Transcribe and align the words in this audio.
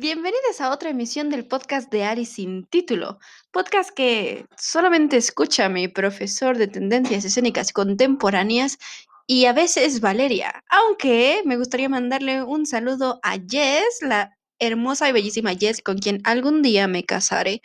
Bienvenidos 0.00 0.60
a 0.60 0.70
otra 0.70 0.90
emisión 0.90 1.28
del 1.28 1.44
podcast 1.44 1.90
de 1.90 2.04
Ari 2.04 2.24
sin 2.24 2.66
título, 2.66 3.18
podcast 3.50 3.90
que 3.90 4.46
solamente 4.56 5.16
escucha 5.16 5.68
mi 5.68 5.88
profesor 5.88 6.56
de 6.56 6.68
tendencias 6.68 7.24
escénicas 7.24 7.72
contemporáneas 7.72 8.78
y 9.26 9.46
a 9.46 9.52
veces 9.52 10.00
Valeria, 10.00 10.62
aunque 10.70 11.42
me 11.44 11.56
gustaría 11.56 11.88
mandarle 11.88 12.44
un 12.44 12.64
saludo 12.64 13.18
a 13.24 13.38
Jess, 13.40 13.98
la 14.02 14.38
hermosa 14.60 15.08
y 15.08 15.12
bellísima 15.12 15.56
Jess 15.56 15.82
con 15.82 15.98
quien 15.98 16.20
algún 16.22 16.62
día 16.62 16.86
me 16.86 17.02
casaré. 17.02 17.60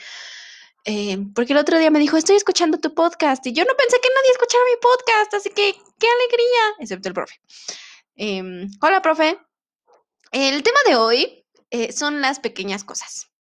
Eh, 0.86 1.20
porque 1.36 1.54
el 1.54 1.60
otro 1.60 1.78
día 1.78 1.92
me 1.92 2.00
dijo, 2.00 2.18
estoy 2.18 2.38
escuchando 2.38 2.80
tu 2.80 2.96
podcast 2.96 3.46
y 3.46 3.54
yo 3.54 3.64
no 3.64 3.76
pensé 3.78 3.98
que 4.02 4.10
nadie 4.10 4.32
escuchara 4.32 4.64
mi 4.72 4.82
podcast, 4.82 5.34
así 5.36 5.50
que 5.50 5.76
qué 6.00 6.08
alegría, 6.08 6.78
excepto 6.80 7.10
el 7.10 7.14
profe. 7.14 7.40
Em, 8.16 8.72
hola, 8.82 9.04
profe. 9.04 9.38
El 10.32 10.64
tema 10.64 10.80
de 10.88 10.96
hoy 10.96 11.43
eh, 11.74 11.92
son 11.92 12.22
las 12.22 12.40
pequeñas 12.40 12.84
cosas. 12.84 13.32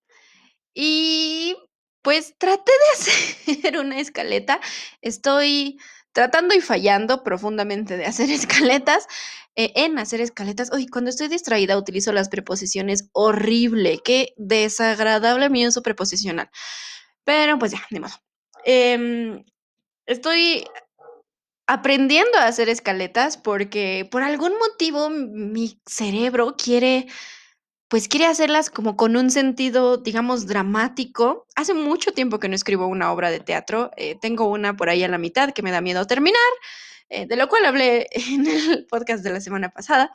Y 0.73 1.55
pues 2.02 2.36
traté 2.40 2.72
de 2.72 3.54
hacer 3.54 3.78
una 3.78 4.00
escaleta. 4.00 4.59
Estoy 5.02 5.80
tratando 6.14 6.56
y 6.56 6.62
fallando 6.62 7.23
profundamente 7.23 7.96
de 7.96 8.06
hacer 8.06 8.30
escaletas. 8.32 9.08
Eh, 9.56 9.72
en 9.76 10.00
hacer 10.00 10.20
escaletas, 10.20 10.72
uy, 10.73 10.88
cuando 10.88 11.12
estoy 11.12 11.28
distraída 11.28 11.78
utilizo 11.78 12.12
las 12.12 12.28
preposiciones 12.28 13.09
horrible, 13.14 14.00
qué 14.04 14.34
desagradable 14.36 15.52
mi 15.52 15.68
uso 15.68 15.84
preposicional. 15.84 16.50
Pero 17.23 17.59
pues 17.59 17.72
ya, 17.73 17.86
ni 17.92 18.00
modo. 18.00 18.16
Em, 18.66 19.44
estoy 20.08 20.66
aprendiendo 21.68 22.40
a 22.40 22.48
hacer 22.48 22.68
escaletas 22.68 23.38
porque 23.38 24.08
por 24.12 24.23
algún 24.23 24.54
motivo 24.58 25.12
mi 25.12 25.80
cerebro 25.86 26.56
quiere 26.58 27.08
pues 27.93 28.07
quiere 28.07 28.25
hacerlas 28.25 28.71
como 28.71 28.97
con 28.97 29.15
un 29.15 29.29
sentido, 29.29 29.97
digamos, 29.97 30.47
dramático. 30.47 31.45
Hace 31.55 31.75
mucho 31.75 32.11
tiempo 32.11 32.39
que 32.39 32.50
no 32.50 32.55
escribo 32.55 32.88
una 32.88 33.11
obra 33.11 33.30
de 33.30 33.39
teatro. 33.39 33.91
Eh, 33.97 34.17
tengo 34.19 34.47
una 34.47 34.75
por 34.75 34.89
ahí 34.89 35.03
a 35.03 35.08
la 35.08 35.19
mitad 35.19 35.52
que 35.52 35.61
me 35.61 35.69
da 35.69 35.80
miedo 35.80 36.08
terminar, 36.08 36.41
eh, 37.09 37.27
de 37.27 37.35
lo 37.35 37.47
cual 37.47 37.66
hablé 37.66 38.08
en 38.31 38.47
el 38.47 38.88
podcast 38.88 39.23
de 39.23 39.30
la 39.30 39.39
semana 39.39 39.69
pasada. 39.69 40.11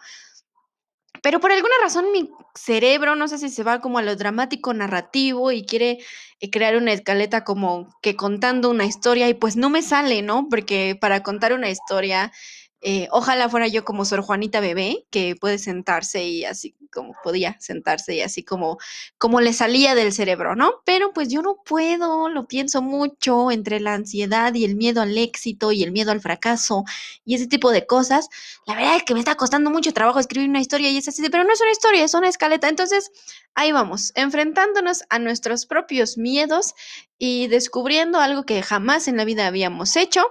Pero 1.22 1.38
por 1.38 1.52
alguna 1.52 1.74
razón 1.80 2.10
mi 2.10 2.28
cerebro, 2.56 3.14
no 3.14 3.28
sé 3.28 3.38
si 3.38 3.48
se 3.48 3.62
va 3.62 3.80
como 3.80 3.98
a 3.98 4.02
lo 4.02 4.16
dramático 4.16 4.74
narrativo 4.74 5.52
y 5.52 5.64
quiere 5.64 5.98
eh, 6.40 6.50
crear 6.50 6.76
una 6.76 6.92
escaleta 6.92 7.44
como 7.44 7.96
que 8.02 8.16
contando 8.16 8.70
una 8.70 8.86
historia 8.86 9.28
y 9.28 9.34
pues 9.34 9.56
no 9.56 9.70
me 9.70 9.82
sale, 9.82 10.22
¿no? 10.22 10.48
Porque 10.50 10.98
para 11.00 11.22
contar 11.22 11.52
una 11.52 11.70
historia 11.70 12.32
eh, 12.80 13.08
ojalá 13.10 13.48
fuera 13.48 13.66
yo 13.66 13.84
como 13.84 14.04
Sor 14.04 14.22
Juanita 14.22 14.60
Bebé, 14.60 15.04
que 15.10 15.34
puede 15.34 15.58
sentarse 15.58 16.24
y 16.24 16.44
así 16.44 16.76
como 16.92 17.12
podía 17.24 17.56
sentarse 17.60 18.14
y 18.14 18.20
así 18.20 18.44
como, 18.44 18.78
como 19.18 19.40
le 19.40 19.52
salía 19.52 19.96
del 19.96 20.12
cerebro, 20.12 20.54
¿no? 20.54 20.74
Pero 20.84 21.12
pues 21.12 21.28
yo 21.28 21.42
no 21.42 21.62
puedo, 21.64 22.28
lo 22.28 22.46
pienso 22.46 22.80
mucho 22.80 23.50
entre 23.50 23.80
la 23.80 23.94
ansiedad 23.94 24.54
y 24.54 24.64
el 24.64 24.76
miedo 24.76 25.02
al 25.02 25.18
éxito 25.18 25.72
y 25.72 25.82
el 25.82 25.90
miedo 25.90 26.12
al 26.12 26.20
fracaso 26.20 26.84
y 27.24 27.34
ese 27.34 27.48
tipo 27.48 27.72
de 27.72 27.84
cosas. 27.84 28.28
La 28.66 28.76
verdad 28.76 28.96
es 28.96 29.02
que 29.02 29.14
me 29.14 29.20
está 29.20 29.34
costando 29.34 29.70
mucho 29.70 29.92
trabajo 29.92 30.20
escribir 30.20 30.48
una 30.48 30.60
historia 30.60 30.90
y 30.90 30.98
es 30.98 31.08
así, 31.08 31.22
pero 31.30 31.42
no 31.44 31.52
es 31.52 31.60
una 31.60 31.72
historia, 31.72 32.04
es 32.04 32.14
una 32.14 32.28
escaleta. 32.28 32.68
Entonces, 32.68 33.10
ahí 33.54 33.72
vamos, 33.72 34.12
enfrentándonos 34.14 35.02
a 35.10 35.18
nuestros 35.18 35.66
propios 35.66 36.16
miedos 36.16 36.74
y 37.18 37.48
descubriendo 37.48 38.20
algo 38.20 38.44
que 38.44 38.62
jamás 38.62 39.08
en 39.08 39.16
la 39.16 39.24
vida 39.24 39.48
habíamos 39.48 39.96
hecho. 39.96 40.24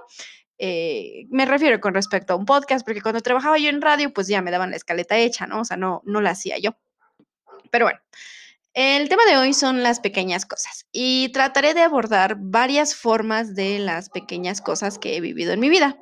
Eh, 0.58 1.26
me 1.30 1.46
refiero 1.46 1.80
con 1.80 1.94
respecto 1.94 2.32
a 2.32 2.36
un 2.36 2.44
podcast, 2.44 2.84
porque 2.84 3.00
cuando 3.00 3.20
trabajaba 3.20 3.58
yo 3.58 3.68
en 3.68 3.80
radio, 3.80 4.12
pues 4.12 4.26
ya 4.26 4.42
me 4.42 4.50
daban 4.50 4.70
la 4.70 4.76
escaleta 4.76 5.16
hecha, 5.16 5.46
¿no? 5.46 5.60
O 5.60 5.64
sea, 5.64 5.76
no, 5.76 6.02
no 6.04 6.20
la 6.20 6.30
hacía 6.30 6.58
yo. 6.58 6.76
Pero 7.70 7.86
bueno, 7.86 8.00
el 8.74 9.08
tema 9.08 9.24
de 9.24 9.36
hoy 9.36 9.54
son 9.54 9.82
las 9.82 10.00
pequeñas 10.00 10.46
cosas 10.46 10.86
y 10.92 11.30
trataré 11.32 11.74
de 11.74 11.82
abordar 11.82 12.36
varias 12.38 12.94
formas 12.94 13.54
de 13.54 13.78
las 13.78 14.10
pequeñas 14.10 14.60
cosas 14.60 14.98
que 14.98 15.16
he 15.16 15.20
vivido 15.20 15.52
en 15.52 15.60
mi 15.60 15.68
vida. 15.68 15.98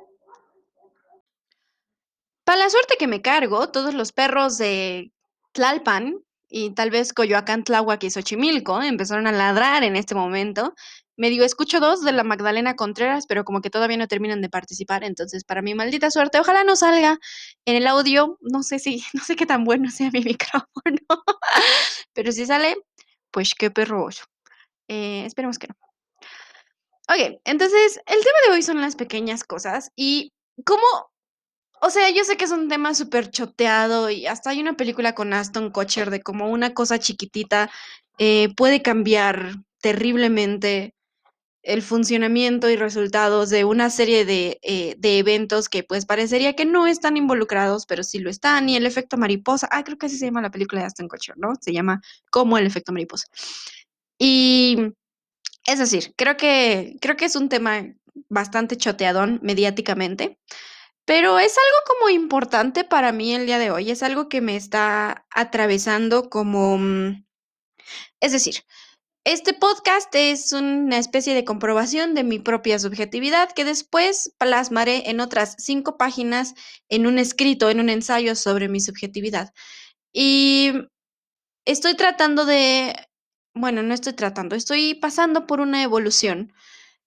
Para 2.43 2.59
la 2.59 2.69
suerte 2.69 2.95
que 2.97 3.07
me 3.07 3.21
cargo, 3.21 3.71
todos 3.71 3.93
los 3.93 4.11
perros 4.11 4.57
de 4.57 5.11
Tlalpan 5.51 6.19
y 6.47 6.69
tal 6.75 6.91
vez 6.91 7.13
Coyoacán, 7.13 7.63
Tláhuac 7.63 8.03
y 8.03 8.09
Xochimilco 8.09 8.81
empezaron 8.81 9.27
a 9.27 9.31
ladrar 9.31 9.83
en 9.83 9.95
este 9.95 10.15
momento 10.15 10.73
medio 11.17 11.43
escucho 11.43 11.79
dos 11.79 12.03
de 12.03 12.13
la 12.13 12.23
Magdalena 12.23 12.75
Contreras, 12.75 13.25
pero 13.27 13.43
como 13.43 13.61
que 13.61 13.69
todavía 13.69 13.97
no 13.97 14.07
terminan 14.07 14.41
de 14.41 14.49
participar, 14.49 15.03
entonces 15.03 15.43
para 15.43 15.61
mi 15.61 15.73
maldita 15.75 16.11
suerte, 16.11 16.39
ojalá 16.39 16.63
no 16.63 16.75
salga 16.75 17.19
en 17.65 17.75
el 17.75 17.87
audio, 17.87 18.37
no 18.41 18.63
sé 18.63 18.79
si, 18.79 19.03
no 19.13 19.23
sé 19.23 19.35
qué 19.35 19.45
tan 19.45 19.63
bueno 19.65 19.89
sea 19.91 20.11
mi 20.11 20.21
micrófono, 20.23 21.23
pero 22.13 22.31
si 22.31 22.45
sale, 22.45 22.77
pues 23.31 23.53
qué 23.55 23.71
perro. 23.71 24.09
Eh, 24.87 25.25
esperemos 25.25 25.59
que 25.59 25.67
no. 25.67 25.75
Ok, 27.09 27.39
entonces 27.45 27.97
el 28.05 28.19
tema 28.19 28.37
de 28.45 28.53
hoy 28.53 28.61
son 28.61 28.81
las 28.81 28.95
pequeñas 28.95 29.43
cosas 29.43 29.91
y 29.95 30.33
cómo, 30.65 30.83
o 31.81 31.89
sea, 31.89 32.09
yo 32.09 32.23
sé 32.25 32.37
que 32.37 32.45
es 32.45 32.51
un 32.51 32.67
tema 32.69 32.93
súper 32.93 33.31
choteado 33.31 34.09
y 34.09 34.27
hasta 34.27 34.49
hay 34.51 34.59
una 34.59 34.75
película 34.75 35.15
con 35.15 35.33
Aston 35.33 35.71
Kutcher 35.71 36.09
de 36.09 36.21
cómo 36.21 36.49
una 36.49 36.73
cosa 36.73 36.99
chiquitita 36.99 37.69
eh, 38.19 38.53
puede 38.55 38.81
cambiar 38.81 39.53
terriblemente 39.81 40.96
el 41.63 41.81
funcionamiento 41.81 42.69
y 42.69 42.75
resultados 42.77 43.49
de 43.49 43.65
una 43.65 43.89
serie 43.89 44.25
eh, 44.61 44.95
de, 44.97 45.19
eventos 45.19 45.69
que 45.69 45.83
pues 45.83 46.05
parecería 46.05 46.55
que 46.55 46.65
no 46.65 46.87
están 46.87 47.17
involucrados, 47.17 47.85
pero 47.85 48.03
sí 48.03 48.19
lo 48.19 48.29
están, 48.29 48.69
y 48.69 48.75
el 48.75 48.85
efecto 48.85 49.17
mariposa, 49.17 49.67
ah, 49.71 49.83
creo 49.83 49.97
que 49.97 50.05
así 50.05 50.17
se 50.17 50.25
llama 50.25 50.41
la 50.41 50.51
película 50.51 50.81
de 50.81 50.87
Aston 50.87 51.07
Kutcher, 51.07 51.37
¿no? 51.37 51.53
Se 51.59 51.73
llama 51.73 52.01
como 52.31 52.57
el 52.57 52.65
efecto 52.65 52.93
mariposa. 52.93 53.27
Y 54.17 54.93
es 55.65 55.79
decir, 55.79 56.13
creo 56.15 56.37
que, 56.37 56.97
creo 57.01 57.17
que 57.17 57.25
es 57.25 57.35
un 57.35 57.49
tema 57.49 57.83
bastante 58.29 58.77
choteadón 58.77 59.39
mediáticamente, 59.43 60.39
pero 61.05 61.39
es 61.39 61.55
algo 61.57 61.79
como 61.87 62.09
importante 62.09 62.83
para 62.83 63.11
mí 63.11 63.33
el 63.33 63.45
día 63.45 63.59
de 63.59 63.71
hoy, 63.71 63.91
es 63.91 64.03
algo 64.03 64.29
que 64.29 64.41
me 64.41 64.55
está 64.55 65.25
atravesando 65.31 66.29
como... 66.29 66.77
Mm, 66.77 67.25
es 68.19 68.31
decir, 68.31 68.63
este 69.27 69.53
podcast 69.53 70.07
es 70.15 70.53
una 70.53 70.97
especie 70.97 71.33
de 71.33 71.43
comprobación 71.43 72.13
de 72.13 72.23
mi 72.23 72.39
propia 72.39 72.79
subjetividad 72.79 73.51
que 73.51 73.65
después 73.65 74.33
plasmaré 74.37 75.09
en 75.09 75.19
otras 75.19 75.55
cinco 75.57 75.97
páginas 75.97 76.53
en 76.87 77.05
un 77.05 77.19
escrito, 77.19 77.69
en 77.69 77.81
un 77.81 77.89
ensayo 77.89 78.35
sobre 78.35 78.69
mi 78.69 78.79
subjetividad. 78.79 79.53
Y 80.13 80.71
estoy 81.65 81.95
tratando 81.95 82.45
de, 82.45 82.95
bueno, 83.53 83.83
no 83.83 83.93
estoy 83.93 84.13
tratando, 84.13 84.55
estoy 84.55 84.93
pasando 84.93 85.45
por 85.45 85.59
una 85.59 85.83
evolución 85.83 86.53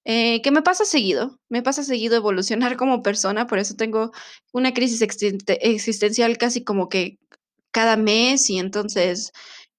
eh, 0.04 0.42
que 0.42 0.50
me 0.50 0.60
pasa 0.60 0.84
seguido, 0.84 1.40
me 1.48 1.62
pasa 1.62 1.84
seguido 1.84 2.16
evolucionar 2.16 2.76
como 2.76 3.02
persona, 3.02 3.46
por 3.46 3.58
eso 3.58 3.76
tengo 3.76 4.12
una 4.52 4.74
crisis 4.74 5.00
existencial 5.00 6.36
casi 6.36 6.64
como 6.64 6.90
que 6.90 7.18
cada 7.70 7.96
mes 7.96 8.50
y 8.50 8.58
entonces 8.58 9.32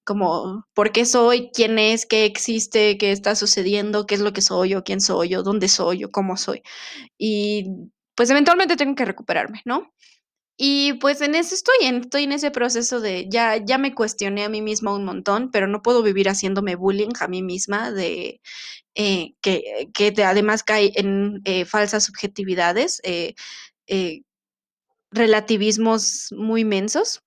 como 0.04 0.66
por 0.74 0.92
qué 0.92 1.06
soy, 1.06 1.52
quién 1.54 1.80
es, 1.80 2.06
qué 2.06 2.26
existe, 2.26 2.98
qué 2.98 3.12
está 3.12 3.36
sucediendo, 3.36 4.06
qué 4.06 4.16
es 4.16 4.22
lo 4.22 4.34
que 4.34 4.42
soy 4.42 4.70
yo, 4.70 4.84
quién 4.84 5.02
soy 5.02 5.30
yo, 5.30 5.44
dónde 5.44 5.68
soy 5.68 6.00
yo, 6.00 6.12
cómo 6.12 6.38
soy. 6.38 6.62
Y 7.18 7.68
pues 8.16 8.30
eventualmente 8.30 8.76
tengo 8.78 8.96
que 8.96 9.06
recuperarme, 9.06 9.62
¿no? 9.66 9.94
Y 10.58 10.94
pues 10.94 11.22
en 11.22 11.36
eso 11.36 11.56
estoy, 11.56 11.76
en, 11.82 12.02
estoy 12.02 12.24
en 12.26 12.34
ese 12.34 12.52
proceso 12.52 13.02
de 13.02 13.28
ya, 13.30 13.58
ya 13.58 13.78
me 13.78 13.96
cuestioné 13.96 14.44
a 14.44 14.50
mí 14.50 14.62
misma 14.62 14.96
un 14.96 15.06
montón, 15.06 15.50
pero 15.52 15.68
no 15.68 15.82
puedo 15.82 16.04
vivir 16.04 16.30
haciéndome 16.30 16.76
bullying 16.76 17.14
a 17.20 17.28
mí 17.28 17.42
misma 17.42 17.92
de 17.92 18.42
eh, 18.96 19.34
que, 19.42 19.90
que 19.94 20.14
además 20.24 20.64
cae 20.64 20.92
en 20.96 21.42
eh, 21.46 21.66
falsas 21.66 22.06
subjetividades, 22.06 23.02
eh, 23.04 23.34
relativismos 25.12 26.30
muy 26.32 26.64
mensos 26.66 27.24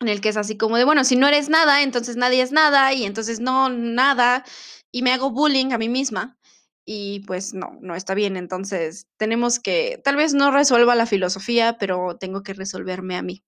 en 0.00 0.08
el 0.08 0.20
que 0.20 0.28
es 0.30 0.36
así 0.36 0.56
como 0.56 0.76
de, 0.76 0.84
bueno, 0.84 1.04
si 1.04 1.16
no 1.16 1.26
eres 1.28 1.48
nada, 1.48 1.82
entonces 1.82 2.16
nadie 2.16 2.42
es 2.42 2.52
nada 2.52 2.92
y 2.92 3.04
entonces 3.04 3.40
no, 3.40 3.68
nada, 3.68 4.44
y 4.92 5.02
me 5.02 5.12
hago 5.12 5.30
bullying 5.30 5.72
a 5.72 5.78
mí 5.78 5.88
misma. 5.88 6.36
Y 6.84 7.20
pues 7.26 7.52
no, 7.52 7.76
no 7.82 7.94
está 7.94 8.14
bien. 8.14 8.36
Entonces 8.36 9.06
tenemos 9.18 9.60
que, 9.60 10.00
tal 10.04 10.16
vez 10.16 10.32
no 10.32 10.50
resuelva 10.50 10.94
la 10.94 11.04
filosofía, 11.04 11.76
pero 11.78 12.16
tengo 12.18 12.42
que 12.42 12.54
resolverme 12.54 13.16
a 13.16 13.22
mí. 13.22 13.44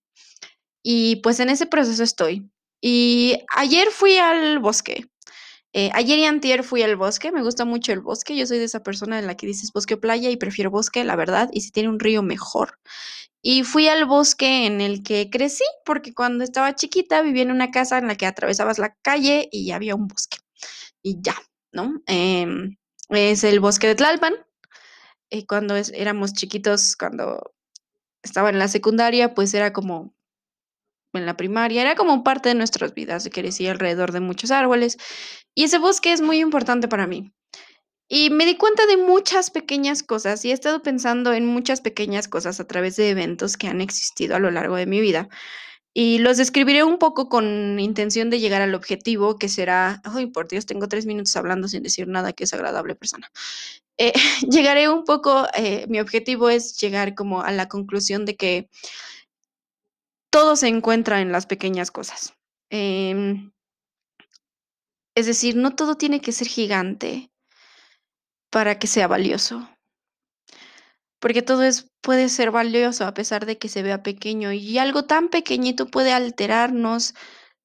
Y 0.83 1.17
pues 1.17 1.39
en 1.39 1.49
ese 1.49 1.65
proceso 1.65 2.03
estoy. 2.03 2.51
Y 2.81 3.39
ayer 3.55 3.89
fui 3.89 4.17
al 4.17 4.59
bosque. 4.59 5.05
Eh, 5.73 5.89
ayer 5.93 6.19
y 6.19 6.25
antier 6.25 6.63
fui 6.63 6.83
al 6.83 6.97
bosque, 6.97 7.31
me 7.31 7.43
gusta 7.43 7.63
mucho 7.63 7.93
el 7.93 8.01
bosque, 8.01 8.35
yo 8.35 8.45
soy 8.45 8.59
de 8.59 8.65
esa 8.65 8.83
persona 8.83 9.19
en 9.19 9.25
la 9.25 9.37
que 9.37 9.47
dices 9.47 9.71
bosque 9.73 9.93
o 9.93 10.01
playa 10.01 10.29
y 10.29 10.35
prefiero 10.35 10.69
bosque, 10.69 11.05
la 11.05 11.15
verdad, 11.15 11.49
y 11.53 11.61
si 11.61 11.71
tiene 11.71 11.87
un 11.87 11.99
río 11.99 12.23
mejor. 12.23 12.77
Y 13.41 13.63
fui 13.63 13.87
al 13.87 14.05
bosque 14.05 14.65
en 14.65 14.81
el 14.81 15.03
que 15.03 15.29
crecí, 15.29 15.63
porque 15.85 16.13
cuando 16.13 16.43
estaba 16.43 16.75
chiquita 16.75 17.21
vivía 17.21 17.43
en 17.43 17.51
una 17.51 17.71
casa 17.71 17.97
en 17.97 18.07
la 18.07 18.15
que 18.15 18.27
atravesabas 18.27 18.77
la 18.79 18.95
calle 19.01 19.49
y 19.51 19.71
había 19.71 19.95
un 19.95 20.07
bosque. 20.07 20.37
Y 21.01 21.17
ya, 21.21 21.35
¿no? 21.71 22.01
Em, 22.05 22.77
es 23.09 23.43
el 23.43 23.59
bosque 23.59 23.87
de 23.87 23.95
Tlalpan. 23.95 24.35
Y 25.29 25.45
cuando 25.45 25.75
éramos 25.75 26.33
chiquitos, 26.33 26.95
cuando 26.95 27.53
estaba 28.23 28.49
en 28.49 28.59
la 28.59 28.67
secundaria, 28.67 29.33
pues 29.33 29.53
era 29.53 29.73
como 29.73 30.13
en 31.13 31.25
la 31.25 31.37
primaria, 31.37 31.81
era 31.81 31.95
como 31.95 32.23
parte 32.23 32.49
de 32.49 32.55
nuestras 32.55 32.93
vidas, 32.93 33.29
crecí 33.31 33.67
alrededor 33.67 34.11
de 34.11 34.21
muchos 34.21 34.51
árboles 34.51 34.97
y 35.55 35.65
ese 35.65 35.77
bosque 35.77 36.13
es 36.13 36.21
muy 36.21 36.39
importante 36.39 36.87
para 36.87 37.07
mí. 37.07 37.33
Y 38.13 38.29
me 38.29 38.45
di 38.45 38.57
cuenta 38.57 38.85
de 38.87 38.97
muchas 38.97 39.51
pequeñas 39.51 40.03
cosas 40.03 40.43
y 40.43 40.51
he 40.51 40.53
estado 40.53 40.81
pensando 40.81 41.31
en 41.31 41.45
muchas 41.45 41.79
pequeñas 41.79 42.27
cosas 42.27 42.59
a 42.59 42.67
través 42.67 42.97
de 42.97 43.09
eventos 43.09 43.55
que 43.55 43.67
han 43.69 43.79
existido 43.79 44.35
a 44.35 44.39
lo 44.39 44.51
largo 44.51 44.75
de 44.75 44.85
mi 44.85 44.99
vida. 44.99 45.29
Y 45.93 46.17
los 46.17 46.35
describiré 46.35 46.83
un 46.83 46.97
poco 46.97 47.29
con 47.29 47.79
intención 47.79 48.29
de 48.29 48.41
llegar 48.41 48.61
al 48.61 48.75
objetivo, 48.75 49.37
que 49.37 49.47
será, 49.47 50.01
ay, 50.03 50.25
por 50.25 50.49
Dios, 50.49 50.65
tengo 50.65 50.89
tres 50.89 51.05
minutos 51.05 51.33
hablando 51.37 51.69
sin 51.69 51.83
decir 51.83 52.09
nada, 52.09 52.33
que 52.33 52.43
es 52.43 52.53
agradable 52.53 52.95
persona. 52.95 53.31
Eh, 53.97 54.11
llegaré 54.51 54.89
un 54.89 55.05
poco, 55.05 55.47
eh, 55.55 55.85
mi 55.87 56.01
objetivo 56.01 56.49
es 56.49 56.77
llegar 56.81 57.15
como 57.15 57.43
a 57.43 57.53
la 57.53 57.69
conclusión 57.69 58.25
de 58.25 58.35
que 58.35 58.69
todo 60.29 60.57
se 60.57 60.67
encuentra 60.67 61.21
en 61.21 61.31
las 61.31 61.45
pequeñas 61.45 61.91
cosas. 61.91 62.33
Em, 62.69 63.53
es 65.15 65.27
decir, 65.27 65.55
no 65.55 65.75
todo 65.75 65.95
tiene 65.95 66.19
que 66.19 66.33
ser 66.33 66.47
gigante 66.49 67.30
para 68.51 68.77
que 68.77 68.87
sea 68.87 69.07
valioso. 69.07 69.67
Porque 71.19 71.41
todo 71.41 71.63
es, 71.63 71.87
puede 72.01 72.29
ser 72.29 72.51
valioso 72.51 73.05
a 73.05 73.13
pesar 73.13 73.45
de 73.45 73.57
que 73.57 73.69
se 73.69 73.83
vea 73.83 74.03
pequeño 74.03 74.51
y 74.51 74.77
algo 74.77 75.05
tan 75.05 75.29
pequeñito 75.29 75.87
puede 75.87 76.11
alterarnos 76.11 77.13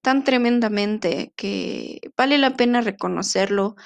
tan 0.03 0.25
tremendamente 0.25 1.33
que 1.37 2.01
vale 2.17 2.39
la 2.39 2.57
pena 2.57 2.81
reconocerlo 2.81 3.77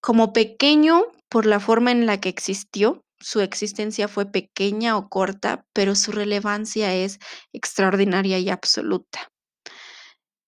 como 0.00 0.32
pequeño 0.32 1.02
por 1.28 1.46
la 1.46 1.60
forma 1.60 1.90
en 1.90 2.06
la 2.06 2.20
que 2.20 2.28
existió. 2.28 3.04
Su 3.20 3.40
existencia 3.40 4.08
fue 4.08 4.26
pequeña 4.26 4.96
o 4.96 5.08
corta, 5.08 5.64
pero 5.72 5.94
su 5.94 6.12
relevancia 6.12 6.94
es 6.94 7.18
extraordinaria 7.52 8.38
y 8.38 8.50
absoluta. 8.50 9.30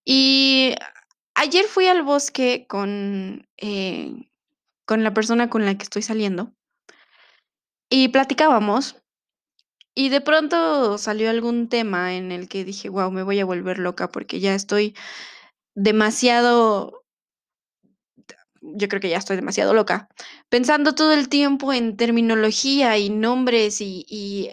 Y 0.05 0.75
ayer 1.35 1.67
fui 1.67 1.87
al 1.87 2.03
bosque 2.03 2.67
con, 2.69 3.47
eh, 3.59 4.13
con 4.85 5.05
la 5.05 5.15
persona 5.15 5.49
con 5.51 5.65
la 5.65 5.77
que 5.77 5.83
estoy 5.83 6.03
saliendo 6.03 6.53
y 7.91 8.09
platicábamos 8.09 8.97
y 9.95 10.09
de 10.09 10.21
pronto 10.21 10.99
salió 10.99 11.31
algún 11.31 11.69
tema 11.69 12.15
en 12.15 12.33
el 12.33 12.49
que 12.49 12.65
dije, 12.65 12.89
wow, 12.89 13.11
me 13.11 13.23
voy 13.23 13.39
a 13.39 13.45
volver 13.45 13.79
loca 13.79 14.09
porque 14.09 14.41
ya 14.41 14.55
estoy 14.55 14.97
demasiado, 15.77 17.05
yo 18.61 18.89
creo 18.89 19.01
que 19.01 19.11
ya 19.11 19.19
estoy 19.19 19.37
demasiado 19.37 19.75
loca, 19.75 20.09
pensando 20.49 20.95
todo 20.95 21.13
el 21.13 21.29
tiempo 21.29 21.73
en 21.73 21.97
terminología 21.97 22.99
y 22.99 23.11
nombres 23.11 23.81
y, 23.81 24.05
y 24.09 24.51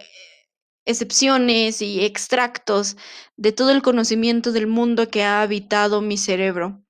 excepciones 0.84 1.82
y 1.82 2.04
extractos 2.04 2.96
de 3.36 3.52
todo 3.52 3.70
el 3.70 3.82
conocimiento 3.82 4.52
del 4.52 4.68
mundo 4.68 5.08
que 5.08 5.24
ha 5.24 5.42
habitado 5.42 6.00
mi 6.02 6.18
cerebro. 6.18 6.81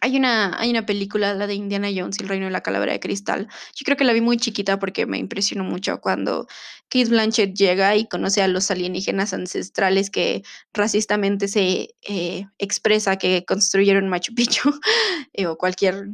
Hay 0.00 0.16
una, 0.16 0.58
hay 0.60 0.70
una 0.70 0.86
película, 0.86 1.34
la 1.34 1.46
de 1.46 1.54
Indiana 1.54 1.88
Jones 1.94 2.18
el 2.20 2.28
Reino 2.28 2.46
de 2.46 2.50
la 2.50 2.62
Calavera 2.62 2.92
de 2.92 3.00
Cristal. 3.00 3.48
Yo 3.74 3.84
creo 3.84 3.96
que 3.96 4.04
la 4.04 4.12
vi 4.12 4.20
muy 4.20 4.36
chiquita 4.36 4.78
porque 4.78 5.06
me 5.06 5.18
impresionó 5.18 5.64
mucho 5.64 6.00
cuando 6.00 6.46
Keith 6.88 7.08
Blanchett 7.08 7.54
llega 7.54 7.96
y 7.96 8.06
conoce 8.06 8.42
a 8.42 8.48
los 8.48 8.70
alienígenas 8.70 9.34
ancestrales 9.34 10.10
que 10.10 10.42
racistamente 10.72 11.48
se 11.48 11.94
eh, 12.02 12.46
expresa 12.58 13.16
que 13.16 13.44
construyeron 13.44 14.08
Machu 14.08 14.34
Picchu 14.34 14.70
eh, 15.32 15.46
o 15.46 15.56
cualquier 15.56 16.08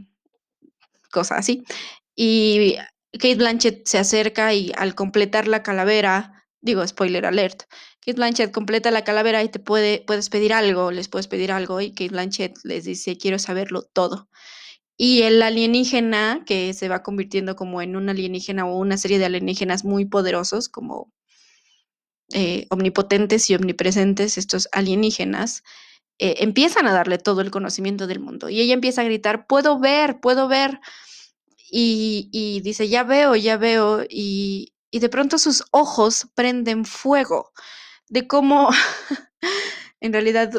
cosa 1.11 1.37
así. 1.37 1.65
Y 2.17 2.77
Kate 3.13 3.37
Blanchett 3.37 3.87
se 3.87 3.99
acerca 3.99 4.53
y 4.53 4.73
al 4.77 4.95
completar 4.95 5.47
la 5.47 5.63
calavera, 5.63 6.44
digo, 6.65 6.87
spoiler 6.87 7.27
alert, 7.27 7.65
Kate 8.01 8.17
Blanchett 8.17 8.51
completa 8.51 8.91
la 8.91 9.05
calavera 9.05 9.43
y 9.43 9.51
te 9.51 9.59
puede, 9.59 10.03
puedes 10.07 10.31
pedir 10.31 10.55
algo, 10.55 10.91
les 10.91 11.09
puedes 11.09 11.29
pedir 11.29 11.53
algo 11.53 11.81
y 11.81 11.91
Kate 11.91 12.09
Blanchett 12.09 12.57
les 12.65 12.85
dice, 12.85 13.19
quiero 13.19 13.39
saberlo 13.39 13.83
todo. 13.83 14.29
Y 14.97 15.23
el 15.23 15.43
alienígena 15.43 16.43
que 16.47 16.73
se 16.73 16.89
va 16.89 17.03
convirtiendo 17.03 17.55
como 17.57 17.83
en 17.83 17.97
un 17.97 18.09
alienígena 18.09 18.67
o 18.67 18.79
una 18.79 18.97
serie 18.97 19.19
de 19.19 19.27
alienígenas 19.27 19.85
muy 19.85 20.07
poderosos, 20.07 20.69
como 20.69 21.13
eh, 22.33 22.67
omnipotentes 22.71 23.51
y 23.51 23.55
omnipresentes, 23.55 24.39
estos 24.39 24.69
alienígenas, 24.73 25.63
eh, 26.19 26.37
empiezan 26.39 26.87
a 26.87 26.93
darle 26.93 27.19
todo 27.19 27.43
el 27.43 27.51
conocimiento 27.51 28.07
del 28.07 28.21
mundo. 28.21 28.49
Y 28.49 28.61
ella 28.61 28.75
empieza 28.75 29.03
a 29.03 29.05
gritar, 29.05 29.47
puedo 29.47 29.79
ver, 29.81 30.21
puedo 30.21 30.49
ver. 30.49 30.81
Y, 31.71 32.31
y 32.33 32.61
dice, 32.61 32.89
ya 32.89 33.03
veo, 33.03 33.37
ya 33.37 33.57
veo. 33.57 34.05
Y, 34.09 34.74
y 34.95 35.01
de 35.01 35.09
pronto 35.09 35.39
sus 35.39 35.65
ojos 35.73 36.29
prenden 36.37 36.85
fuego 36.85 37.51
de 38.09 38.29
cómo 38.29 38.71
en 40.01 40.13
realidad, 40.13 40.53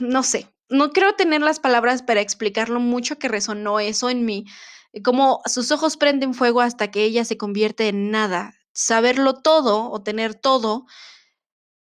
no 0.00 0.22
sé, 0.22 0.54
no 0.68 0.90
creo 0.90 1.14
tener 1.14 1.40
las 1.40 1.60
palabras 1.60 2.02
para 2.02 2.20
explicar 2.20 2.68
lo 2.68 2.78
mucho 2.78 3.18
que 3.18 3.28
resonó 3.28 3.80
eso 3.80 4.10
en 4.10 4.26
mí, 4.26 4.44
como 5.02 5.40
sus 5.46 5.70
ojos 5.70 5.96
prenden 5.96 6.34
fuego 6.34 6.60
hasta 6.60 6.90
que 6.90 7.04
ella 7.04 7.24
se 7.24 7.38
convierte 7.38 7.88
en 7.88 8.10
nada. 8.10 8.52
Saberlo 8.74 9.40
todo 9.40 9.90
o 9.90 10.02
tener 10.02 10.34
todo 10.34 10.84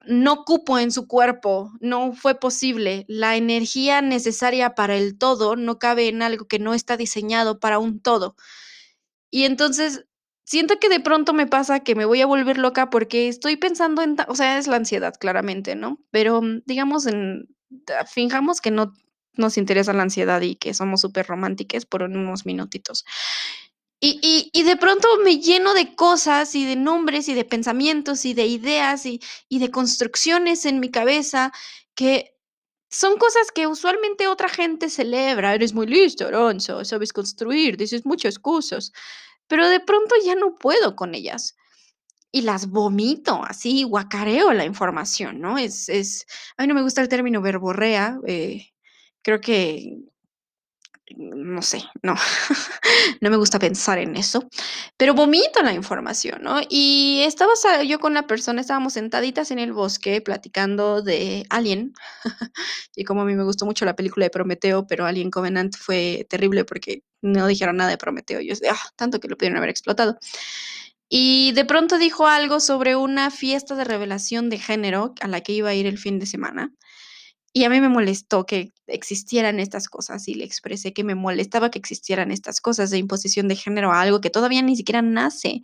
no 0.06 0.44
cupo 0.44 0.79
en 0.79 0.93
su 0.93 1.08
cuerpo, 1.08 1.73
no 1.81 2.12
fue 2.12 2.38
posible. 2.38 3.06
La 3.08 3.35
energía 3.35 4.02
necesaria 4.02 4.76
para 4.76 4.94
el 4.96 5.19
todo 5.19 5.56
no 5.56 5.81
cabe 5.81 6.06
en 6.06 6.23
algo 6.23 6.46
que 6.46 6.61
no 6.61 6.75
está 6.75 6.96
diseñado 6.96 7.58
para 7.58 7.81
un 7.81 8.00
todo. 8.00 8.37
Y 9.31 9.43
entonces 9.43 10.05
Siento 10.49 10.79
que 10.81 10.89
de 10.89 10.99
pronto 10.99 11.35
me 11.35 11.47
pasa 11.47 11.81
que 11.81 11.95
me 11.95 12.06
voy 12.06 12.23
a 12.23 12.27
volver 12.27 12.56
loca 12.56 12.89
porque 12.89 13.29
estoy 13.29 13.56
pensando 13.56 14.00
en, 14.00 14.17
o 14.29 14.35
sea, 14.35 14.56
es 14.56 14.67
la 14.67 14.77
ansiedad, 14.77 15.12
claramente, 15.21 15.77
¿no? 15.77 15.99
Pero 16.11 16.41
mm, 16.41 16.62
digamos, 16.65 17.05
en, 17.05 17.55
fijamos 18.06 18.62
que 18.62 18.71
no 18.71 18.95
nos 19.35 19.59
interesa 19.59 19.93
la 19.93 20.05
ansiedad 20.05 20.41
y 20.41 20.56
que 20.56 20.73
somos 20.73 21.03
súper 21.03 21.27
románticas 21.27 21.85
por 21.85 22.03
unos 22.03 22.47
minutitos. 22.47 23.05
Y, 24.00 24.21
y, 24.23 24.49
y, 24.59 24.62
de 24.62 24.79
pronto 24.79 25.06
me 25.23 25.39
lleno 25.39 25.75
de 25.75 25.95
cosas 25.95 26.55
y 26.55 26.65
de 26.65 26.77
nombres 26.77 27.29
y 27.29 27.35
de 27.35 27.45
pensamientos 27.45 28.25
y 28.25 28.33
de 28.33 28.47
ideas 28.47 29.05
y, 29.05 29.21
y 29.50 29.59
de 29.59 29.71
construcciones 29.71 30.65
en 30.65 30.81
mi 30.81 30.91
cabeza 30.91 31.53
que 31.95 32.39
son 32.89 33.19
cosas 33.19 33.53
que 33.53 33.67
usualmente 33.67 34.29
otra 34.29 34.49
gente 34.49 34.89
celebra. 34.89 35.55
Eres 35.55 35.75
muy 35.75 35.87
listo, 35.87 36.27
Alonso, 36.27 36.87
sabes 36.87 37.12
construir, 37.12 37.77
dices 37.77 38.06
muchas 38.06 38.39
cosas 38.39 38.93
pero 39.49 39.69
de 39.69 39.81
pronto 39.81 40.15
ya 40.25 40.35
no 40.35 40.55
puedo 40.55 40.95
con 40.97 41.15
ellas. 41.15 41.56
Y 42.31 42.43
las 42.43 42.69
vomito, 42.69 43.43
así, 43.45 43.85
guacareo 43.85 44.53
la 44.53 44.67
información, 44.67 45.41
¿no? 45.41 45.59
Es, 45.59 45.89
es, 45.89 46.27
a 46.56 46.62
mí 46.62 46.69
no 46.69 46.75
me 46.75 46.83
gusta 46.83 47.00
el 47.00 47.09
término 47.09 47.40
verborrea, 47.40 48.19
eh, 48.26 48.69
creo 49.23 49.40
que, 49.40 49.97
no 51.17 51.62
sé, 51.62 51.83
no, 52.03 52.15
no 53.21 53.31
me 53.31 53.37
gusta 53.37 53.59
pensar 53.59 53.99
en 53.99 54.17
eso, 54.17 54.49
pero 54.97 55.15
vomito 55.15 55.62
la 55.62 55.73
información, 55.73 56.43
¿no? 56.43 56.61
Y 56.69 57.23
estaba 57.25 57.53
yo 57.87 57.99
con 57.99 58.15
la 58.15 58.27
persona, 58.27 58.61
estábamos 58.61 58.95
sentaditas 58.95 59.50
en 59.50 59.59
el 59.59 59.73
bosque 59.73 60.21
platicando 60.21 61.03
de 61.03 61.47
Alien, 61.50 61.93
y 62.97 63.05
como 63.05 63.23
a 63.23 63.25
mí 63.25 63.35
me 63.35 63.45
gustó 63.45 63.65
mucho 63.67 63.85
la 63.85 63.97
película 63.97 64.27
de 64.27 64.31
Prometeo, 64.31 64.87
pero 64.87 65.07
Alien 65.07 65.31
Covenant 65.31 65.77
fue 65.77 66.27
terrible 66.29 66.65
porque 66.65 67.03
no 67.23 67.47
dijeron 67.47 67.77
nada 67.77 67.91
de 67.91 67.99
Prometeo. 67.99 68.41
Yo 68.41 68.50
decía, 68.50 68.73
ah, 68.75 68.91
tanto 68.97 69.21
que 69.21 69.29
lo 69.29 69.37
pudieron 69.37 69.59
haber 69.59 69.71
explotado. 69.71 70.19
Y 71.09 71.53
de 71.53 71.65
pronto 71.65 71.99
dijo 71.99 72.27
algo 72.27 72.61
sobre 72.61 72.95
una 72.95 73.31
fiesta 73.31 73.75
de 73.75 73.85
revelación 73.85 74.50
de 74.50 74.59
género 74.59 75.15
a 75.21 75.29
la 75.29 75.41
que 75.41 75.53
iba 75.53 75.71
a 75.71 75.75
ir 75.75 75.87
el 75.87 75.99
fin 75.99 76.19
de 76.19 76.27
semana. 76.27 76.73
Y 77.52 77.64
a 77.64 77.71
mí 77.71 77.81
me 77.81 77.88
molestó 77.88 78.45
que 78.47 78.73
existieran 78.87 79.59
estas 79.59 79.88
cosas 79.88 80.28
y 80.28 80.35
le 80.35 80.45
expresé 80.45 80.93
que 80.93 81.05
me 81.05 81.14
molestaba 81.14 81.71
que 81.71 81.78
existieran 81.78 82.31
estas 82.31 82.61
cosas 82.61 82.90
de 82.90 82.99
imposición 82.99 83.49
de 83.49 83.57
género 83.57 83.93
a 83.93 84.00
algo 84.00 84.21
que 84.21 84.31
todavía 84.31 84.62
ni 84.62 84.76
siquiera 84.76 85.02
nace, 85.02 85.62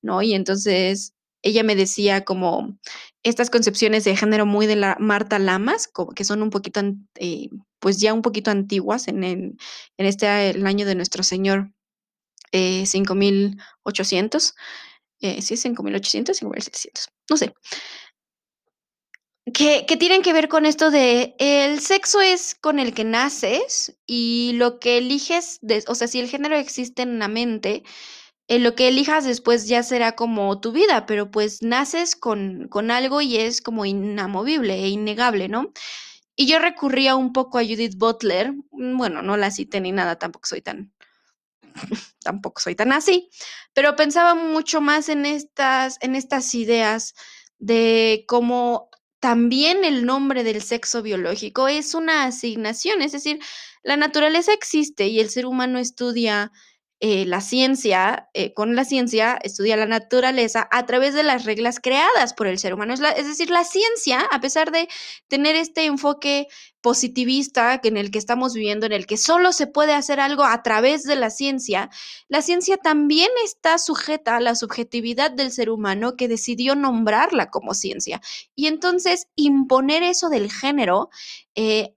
¿no? 0.00 0.22
Y 0.22 0.34
entonces 0.34 1.14
ella 1.42 1.62
me 1.62 1.76
decía 1.76 2.24
como 2.24 2.78
estas 3.22 3.50
concepciones 3.50 4.04
de 4.04 4.16
género 4.16 4.46
muy 4.46 4.66
de 4.66 4.76
la 4.76 4.96
Marta 4.98 5.38
Lamas, 5.38 5.88
como 5.88 6.12
que 6.12 6.24
son 6.24 6.42
un 6.42 6.50
poquito, 6.50 6.80
eh, 7.16 7.50
pues 7.80 7.98
ya 8.00 8.14
un 8.14 8.22
poquito 8.22 8.50
antiguas 8.50 9.08
en, 9.08 9.24
en 9.24 9.56
este 9.98 10.26
año 10.26 10.86
de 10.86 10.94
nuestro 10.94 11.22
Señor 11.22 11.70
eh, 12.52 12.86
5800, 12.86 14.54
eh, 15.20 15.42
sí, 15.42 15.56
5800, 15.56 16.36
5700, 16.36 17.08
no 17.28 17.36
sé. 17.36 17.52
Que, 19.52 19.84
tienen 19.98 20.22
que 20.22 20.32
ver 20.32 20.48
con 20.48 20.64
esto 20.64 20.90
de 20.90 21.34
el 21.38 21.80
sexo 21.80 22.22
es 22.22 22.54
con 22.54 22.78
el 22.78 22.94
que 22.94 23.04
naces 23.04 23.94
y 24.06 24.52
lo 24.54 24.80
que 24.80 24.96
eliges, 24.96 25.60
o 25.86 25.94
sea, 25.94 26.08
si 26.08 26.18
el 26.18 26.30
género 26.30 26.56
existe 26.56 27.02
en 27.02 27.18
la 27.18 27.28
mente, 27.28 27.82
eh, 28.48 28.58
lo 28.58 28.74
que 28.74 28.88
elijas 28.88 29.24
después 29.24 29.68
ya 29.68 29.82
será 29.82 30.16
como 30.16 30.60
tu 30.60 30.72
vida, 30.72 31.04
pero 31.04 31.30
pues 31.30 31.62
naces 31.62 32.16
con, 32.16 32.68
con 32.68 32.90
algo 32.90 33.20
y 33.20 33.36
es 33.36 33.60
como 33.60 33.84
inamovible 33.84 34.82
e 34.82 34.88
innegable, 34.88 35.48
¿no? 35.48 35.72
Y 36.36 36.46
yo 36.46 36.58
recurría 36.58 37.14
un 37.14 37.32
poco 37.32 37.58
a 37.58 37.62
Judith 37.62 37.96
Butler, 37.96 38.52
mm, 38.72 38.96
bueno, 38.96 39.22
no 39.22 39.36
la 39.36 39.50
cité 39.50 39.80
ni 39.80 39.92
nada, 39.92 40.18
tampoco 40.18 40.46
soy 40.46 40.62
tan, 40.62 40.92
tampoco 42.24 42.60
soy 42.60 42.74
tan 42.74 42.92
así, 42.92 43.30
pero 43.74 43.96
pensaba 43.96 44.34
mucho 44.34 44.80
más 44.80 45.08
en 45.08 45.26
estas, 45.26 45.98
en 46.00 46.16
estas 46.16 46.54
ideas 46.54 47.14
de 47.58 48.24
cómo 48.26 48.90
también 49.24 49.84
el 49.84 50.04
nombre 50.04 50.44
del 50.44 50.60
sexo 50.60 51.00
biológico 51.00 51.66
es 51.66 51.94
una 51.94 52.24
asignación, 52.24 53.00
es 53.00 53.12
decir, 53.12 53.40
la 53.82 53.96
naturaleza 53.96 54.52
existe 54.52 55.06
y 55.06 55.18
el 55.18 55.30
ser 55.30 55.46
humano 55.46 55.78
estudia 55.78 56.52
eh, 57.00 57.26
la 57.26 57.40
ciencia, 57.40 58.30
eh, 58.34 58.54
con 58.54 58.76
la 58.76 58.84
ciencia, 58.84 59.38
estudia 59.42 59.76
la 59.76 59.84
naturaleza 59.84 60.68
a 60.70 60.86
través 60.86 61.12
de 61.12 61.22
las 61.22 61.44
reglas 61.44 61.80
creadas 61.80 62.34
por 62.34 62.46
el 62.46 62.58
ser 62.58 62.72
humano. 62.72 62.94
Es, 62.94 63.26
decir, 63.26 63.50
la 63.50 63.64
ciencia, 63.64 64.20
a 64.30 64.40
pesar 64.40 64.70
de 64.70 64.88
tener 65.28 65.56
este 65.56 65.84
enfoque 65.86 66.46
positivista 66.80 67.80
en 67.82 67.96
el 67.96 68.10
que 68.10 68.18
estamos 68.18 68.54
viviendo, 68.54 68.86
en 68.86 68.92
el 68.92 69.06
que 69.06 69.16
solo 69.16 69.52
se 69.52 69.66
puede 69.66 69.92
hacer 69.92 70.20
algo 70.20 70.44
a 70.44 70.62
través 70.62 71.02
de 71.02 71.16
la 71.16 71.30
ciencia, 71.30 71.90
la 72.28 72.42
ciencia 72.42 72.76
también 72.76 73.30
está 73.44 73.78
sujeta 73.78 74.36
a 74.36 74.40
la 74.40 74.54
subjetividad 74.54 75.30
del 75.30 75.50
ser 75.50 75.70
humano 75.70 76.16
que 76.16 76.28
decidió 76.28 76.74
nombrarla 76.76 77.50
como 77.50 77.74
ciencia. 77.74 78.20
Y 78.54 78.68
entonces 78.68 79.26
imponer 79.34 80.02
eso 80.02 80.28
del 80.28 80.50
género 80.50 81.10
eh, 81.54 81.94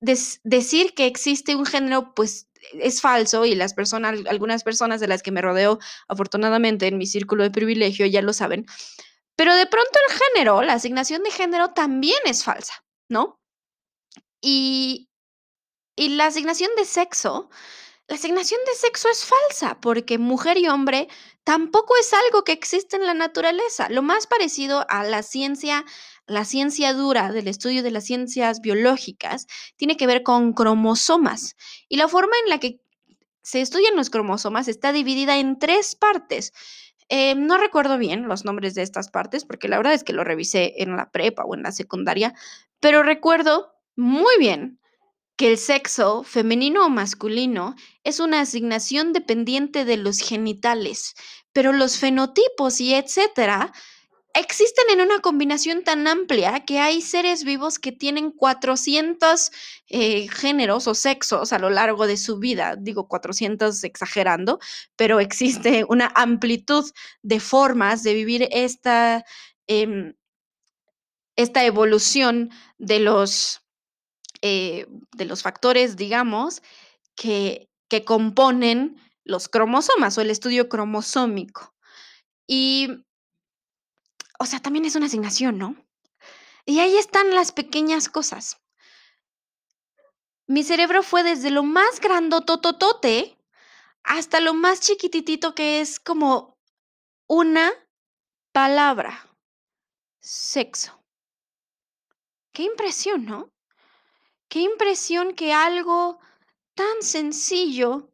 decir 0.00 0.94
que 0.94 1.06
existe 1.06 1.54
un 1.56 1.66
género, 1.66 2.14
pues 2.14 2.49
es 2.74 3.00
falso 3.00 3.44
y 3.44 3.54
las 3.54 3.74
personas, 3.74 4.20
algunas 4.28 4.62
personas 4.62 5.00
de 5.00 5.08
las 5.08 5.22
que 5.22 5.32
me 5.32 5.42
rodeo, 5.42 5.78
afortunadamente 6.08 6.86
en 6.86 6.98
mi 6.98 7.06
círculo 7.06 7.42
de 7.42 7.50
privilegio, 7.50 8.06
ya 8.06 8.22
lo 8.22 8.32
saben. 8.32 8.66
Pero 9.36 9.54
de 9.54 9.66
pronto 9.66 9.98
el 10.08 10.16
género, 10.16 10.62
la 10.62 10.74
asignación 10.74 11.22
de 11.22 11.30
género 11.30 11.70
también 11.70 12.18
es 12.24 12.44
falsa, 12.44 12.84
¿no? 13.08 13.40
Y, 14.42 15.08
y 15.96 16.10
la 16.10 16.26
asignación 16.26 16.70
de 16.76 16.84
sexo, 16.84 17.50
la 18.10 18.16
asignación 18.16 18.60
de 18.66 18.74
sexo 18.74 19.08
es 19.08 19.24
falsa 19.24 19.80
porque 19.80 20.18
mujer 20.18 20.58
y 20.58 20.68
hombre 20.68 21.08
tampoco 21.44 21.96
es 21.96 22.12
algo 22.12 22.42
que 22.42 22.52
existe 22.52 22.96
en 22.96 23.06
la 23.06 23.14
naturaleza. 23.14 23.88
Lo 23.88 24.02
más 24.02 24.26
parecido 24.26 24.84
a 24.88 25.04
la 25.04 25.22
ciencia 25.22 25.84
la 26.30 26.44
ciencia 26.44 26.92
dura 26.92 27.32
del 27.32 27.48
estudio 27.48 27.82
de 27.82 27.90
las 27.90 28.04
ciencias 28.04 28.60
biológicas 28.60 29.48
tiene 29.76 29.96
que 29.96 30.06
ver 30.06 30.22
con 30.22 30.52
cromosomas 30.52 31.56
y 31.88 31.96
la 31.96 32.06
forma 32.06 32.34
en 32.44 32.50
la 32.50 32.60
que 32.60 32.80
se 33.42 33.60
estudian 33.60 33.96
los 33.96 34.10
cromosomas 34.10 34.68
está 34.68 34.92
dividida 34.92 35.38
en 35.38 35.58
tres 35.58 35.96
partes. 35.96 36.52
Eh, 37.08 37.34
no 37.34 37.58
recuerdo 37.58 37.98
bien 37.98 38.28
los 38.28 38.44
nombres 38.44 38.76
de 38.76 38.82
estas 38.82 39.10
partes 39.10 39.44
porque 39.44 39.66
la 39.66 39.76
verdad 39.76 39.94
es 39.94 40.04
que 40.04 40.12
lo 40.12 40.22
revisé 40.22 40.74
en 40.80 40.96
la 40.96 41.10
prepa 41.10 41.42
o 41.44 41.56
en 41.56 41.64
la 41.64 41.72
secundaria, 41.72 42.32
pero 42.78 43.02
recuerdo 43.02 43.72
muy 43.96 44.38
bien 44.38 44.78
que 45.34 45.48
el 45.48 45.58
sexo 45.58 46.22
femenino 46.22 46.86
o 46.86 46.90
masculino 46.90 47.74
es 48.04 48.20
una 48.20 48.40
asignación 48.40 49.12
dependiente 49.12 49.84
de 49.84 49.96
los 49.96 50.20
genitales, 50.20 51.16
pero 51.52 51.72
los 51.72 51.98
fenotipos 51.98 52.80
y 52.80 52.94
etcétera 52.94 53.72
existen 54.34 54.84
en 54.90 55.00
una 55.00 55.20
combinación 55.20 55.82
tan 55.82 56.06
amplia 56.06 56.64
que 56.64 56.78
hay 56.78 57.02
seres 57.02 57.44
vivos 57.44 57.78
que 57.78 57.92
tienen 57.92 58.30
400 58.30 59.50
eh, 59.88 60.28
géneros 60.28 60.86
o 60.86 60.94
sexos 60.94 61.52
a 61.52 61.58
lo 61.58 61.70
largo 61.70 62.06
de 62.06 62.16
su 62.16 62.38
vida. 62.38 62.76
Digo 62.76 63.08
400 63.08 63.82
exagerando, 63.84 64.58
pero 64.96 65.20
existe 65.20 65.84
una 65.88 66.12
amplitud 66.14 66.90
de 67.22 67.40
formas 67.40 68.02
de 68.02 68.14
vivir 68.14 68.48
esta, 68.52 69.24
em, 69.66 70.14
esta 71.36 71.64
evolución 71.64 72.50
de 72.78 73.00
los, 73.00 73.62
eh, 74.42 74.86
de 75.16 75.24
los 75.24 75.42
factores, 75.42 75.96
digamos, 75.96 76.62
que, 77.16 77.68
que 77.88 78.04
componen 78.04 78.96
los 79.24 79.48
cromosomas 79.48 80.16
o 80.18 80.20
el 80.22 80.30
estudio 80.30 80.68
cromosómico. 80.68 81.74
Y 82.46 82.88
o 84.40 84.46
sea, 84.46 84.58
también 84.58 84.86
es 84.86 84.96
una 84.96 85.04
asignación, 85.04 85.58
¿no? 85.58 85.76
Y 86.64 86.80
ahí 86.80 86.96
están 86.96 87.34
las 87.34 87.52
pequeñas 87.52 88.08
cosas. 88.08 88.58
Mi 90.46 90.64
cerebro 90.64 91.02
fue 91.02 91.22
desde 91.22 91.50
lo 91.50 91.62
más 91.62 92.00
grandotototote 92.00 93.38
hasta 94.02 94.40
lo 94.40 94.54
más 94.54 94.80
chiquititito 94.80 95.54
que 95.54 95.82
es 95.82 96.00
como 96.00 96.58
una 97.26 97.70
palabra. 98.52 99.28
Sexo. 100.20 101.04
Qué 102.52 102.62
impresión, 102.62 103.26
¿no? 103.26 103.52
Qué 104.48 104.60
impresión 104.60 105.34
que 105.34 105.52
algo 105.52 106.18
tan 106.74 107.02
sencillo 107.02 108.10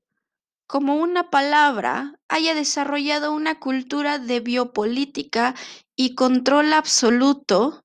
como 0.67 0.97
una 0.97 1.31
palabra 1.31 2.19
haya 2.27 2.53
desarrollado 2.57 3.33
una 3.33 3.61
cultura 3.61 4.19
de 4.19 4.41
biopolítica 4.41 5.55
y 5.97 6.15
control 6.15 6.75
absoluto 6.75 7.83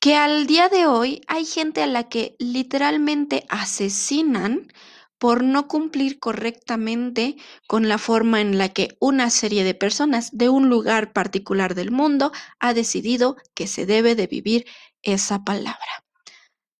que 0.00 0.16
al 0.16 0.46
día 0.46 0.68
de 0.68 0.86
hoy 0.86 1.22
hay 1.28 1.44
gente 1.44 1.82
a 1.82 1.86
la 1.86 2.08
que 2.08 2.34
literalmente 2.38 3.46
asesinan 3.48 4.72
por 5.18 5.44
no 5.44 5.68
cumplir 5.68 6.18
correctamente 6.18 7.36
con 7.68 7.88
la 7.88 7.98
forma 7.98 8.40
en 8.40 8.56
la 8.56 8.70
que 8.70 8.96
una 8.98 9.28
serie 9.28 9.62
de 9.62 9.74
personas 9.74 10.30
de 10.32 10.48
un 10.48 10.68
lugar 10.68 11.12
particular 11.12 11.74
del 11.74 11.90
mundo 11.90 12.32
ha 12.58 12.72
decidido 12.72 13.36
que 13.54 13.66
se 13.66 13.84
debe 13.84 14.14
de 14.14 14.26
vivir 14.26 14.66
esa 15.02 15.44
palabra. 15.44 16.04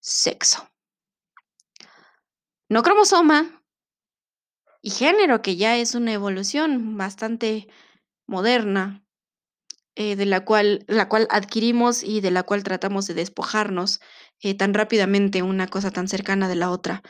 Sexo. 0.01 0.71
No 2.71 2.83
cromosoma 2.83 3.63
y 4.81 4.91
género, 4.91 5.43
que 5.43 5.57
ya 5.57 5.77
es 5.77 5.95
una 5.95 6.15
evolución 6.15 6.97
bastante 6.97 7.69
moderna 8.27 9.05
eh, 10.03 10.17
de 10.17 10.25
la 10.25 10.47
cual, 10.47 10.83
la 10.89 11.11
cual 11.11 11.29
adquirimos 11.29 12.03
y 12.03 12.23
de 12.23 12.31
la 12.31 12.43
cual 12.43 12.63
tratamos 12.63 13.07
de 13.07 13.13
despojarnos 13.13 14.01
eh, 14.41 14.55
tan 14.55 14.73
rápidamente 14.73 15.43
una 15.43 15.67
cosa 15.67 15.91
tan 15.91 16.09
cercana 16.09 16.49
de 16.49 16.55
la 16.55 16.71
otra. 16.71 17.03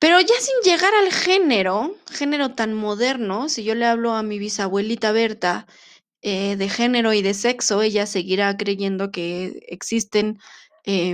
Pero 0.00 0.18
ya 0.18 0.34
sin 0.40 0.72
llegar 0.72 0.92
al 0.94 1.12
género, 1.12 1.94
género 2.10 2.56
tan 2.56 2.74
moderno, 2.74 3.48
si 3.48 3.62
yo 3.62 3.76
le 3.76 3.86
hablo 3.86 4.14
a 4.14 4.24
mi 4.24 4.40
bisabuelita 4.40 5.12
Berta 5.12 5.68
eh, 6.22 6.56
de 6.56 6.68
género 6.68 7.12
y 7.12 7.22
de 7.22 7.34
sexo, 7.34 7.82
ella 7.82 8.06
seguirá 8.06 8.56
creyendo 8.56 9.12
que 9.12 9.64
existen 9.68 10.40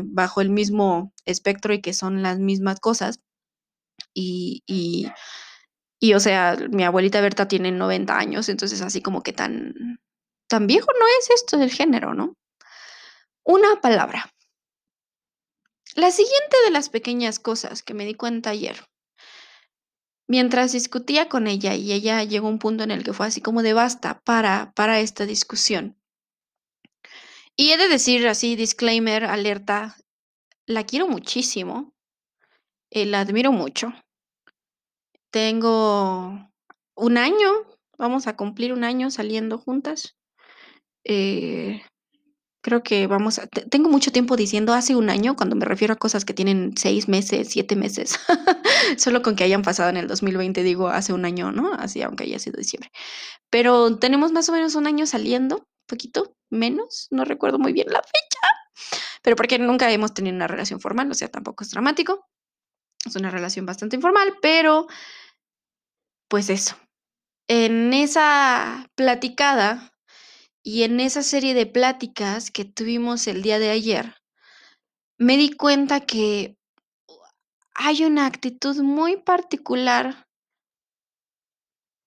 bajo 0.04 0.40
el 0.40 0.48
mismo 0.48 1.12
espectro 1.26 1.74
y 1.74 1.82
que 1.82 1.92
son 1.92 2.22
las 2.22 2.38
mismas 2.38 2.80
cosas. 2.80 3.20
Y, 4.14 4.62
y, 4.66 5.06
y, 6.00 6.14
o 6.14 6.20
sea, 6.20 6.56
mi 6.70 6.84
abuelita 6.84 7.20
Berta 7.20 7.46
tiene 7.46 7.72
90 7.72 8.18
años, 8.18 8.48
entonces 8.48 8.80
así 8.80 9.02
como 9.02 9.22
que 9.22 9.34
tan, 9.34 10.00
tan 10.50 10.66
viejo 10.66 10.88
no 10.98 11.06
es 11.20 11.30
esto 11.30 11.56
del 11.56 11.70
género, 11.70 12.12
¿no? 12.12 12.34
Una 13.44 13.80
palabra. 13.80 14.34
La 15.94 16.10
siguiente 16.10 16.56
de 16.64 16.72
las 16.72 16.88
pequeñas 16.88 17.38
cosas 17.38 17.84
que 17.84 17.94
me 17.94 18.04
di 18.04 18.14
cuenta 18.14 18.50
ayer, 18.50 18.84
mientras 20.26 20.72
discutía 20.72 21.28
con 21.28 21.46
ella 21.46 21.74
y 21.74 21.92
ella 21.92 22.24
llegó 22.24 22.48
a 22.48 22.50
un 22.50 22.58
punto 22.58 22.82
en 22.82 22.90
el 22.90 23.04
que 23.04 23.12
fue 23.12 23.28
así 23.28 23.40
como 23.40 23.62
de 23.62 23.74
basta 23.74 24.20
para, 24.24 24.72
para 24.74 24.98
esta 24.98 25.24
discusión. 25.24 25.96
Y 27.56 27.70
he 27.70 27.76
de 27.76 27.88
decir 27.88 28.26
así, 28.26 28.56
disclaimer, 28.56 29.24
alerta, 29.24 29.96
la 30.66 30.84
quiero 30.84 31.06
muchísimo, 31.06 31.94
eh, 32.90 33.06
la 33.06 33.20
admiro 33.20 33.52
mucho. 33.52 33.92
Tengo 35.30 36.50
un 36.96 37.18
año, 37.18 37.50
vamos 37.98 38.26
a 38.26 38.36
cumplir 38.36 38.72
un 38.72 38.82
año 38.82 39.12
saliendo 39.12 39.56
juntas. 39.56 40.16
Eh, 41.04 41.82
creo 42.62 42.82
que 42.82 43.06
vamos 43.06 43.38
a, 43.38 43.46
tengo 43.46 43.88
mucho 43.88 44.12
tiempo 44.12 44.36
diciendo 44.36 44.74
hace 44.74 44.94
un 44.94 45.08
año 45.10 45.34
cuando 45.34 45.56
me 45.56 45.64
refiero 45.64 45.94
a 45.94 45.96
cosas 45.96 46.24
que 46.24 46.34
tienen 46.34 46.76
seis 46.76 47.08
meses, 47.08 47.48
siete 47.50 47.76
meses, 47.76 48.18
solo 48.98 49.22
con 49.22 49.36
que 49.36 49.44
hayan 49.44 49.62
pasado 49.62 49.90
en 49.90 49.96
el 49.96 50.08
2020 50.08 50.62
digo 50.62 50.88
hace 50.88 51.12
un 51.12 51.24
año, 51.24 51.52
¿no? 51.52 51.72
Así 51.74 52.02
aunque 52.02 52.24
haya 52.24 52.38
sido 52.38 52.58
diciembre. 52.58 52.90
Pero 53.50 53.96
tenemos 53.98 54.32
más 54.32 54.48
o 54.48 54.52
menos 54.52 54.74
un 54.74 54.86
año 54.86 55.06
saliendo, 55.06 55.66
poquito 55.86 56.36
menos, 56.50 57.08
no 57.10 57.24
recuerdo 57.24 57.58
muy 57.58 57.72
bien 57.72 57.88
la 57.90 58.02
fecha, 58.02 58.98
pero 59.22 59.36
porque 59.36 59.58
nunca 59.58 59.90
hemos 59.90 60.14
tenido 60.14 60.36
una 60.36 60.48
relación 60.48 60.80
formal, 60.80 61.10
o 61.10 61.14
sea, 61.14 61.28
tampoco 61.28 61.64
es 61.64 61.70
dramático. 61.70 62.26
Es 63.04 63.16
una 63.16 63.30
relación 63.30 63.64
bastante 63.64 63.96
informal, 63.96 64.36
pero 64.42 64.86
pues 66.28 66.50
eso. 66.50 66.76
En 67.48 67.92
esa 67.94 68.86
platicada 68.94 69.90
y 70.62 70.82
en 70.82 71.00
esa 71.00 71.22
serie 71.22 71.54
de 71.54 71.66
pláticas 71.66 72.50
que 72.50 72.64
tuvimos 72.64 73.26
el 73.26 73.42
día 73.42 73.58
de 73.58 73.70
ayer, 73.70 74.14
me 75.18 75.36
di 75.36 75.52
cuenta 75.52 76.00
que 76.00 76.56
hay 77.74 78.04
una 78.04 78.26
actitud 78.26 78.76
muy 78.82 79.16
particular 79.16 80.28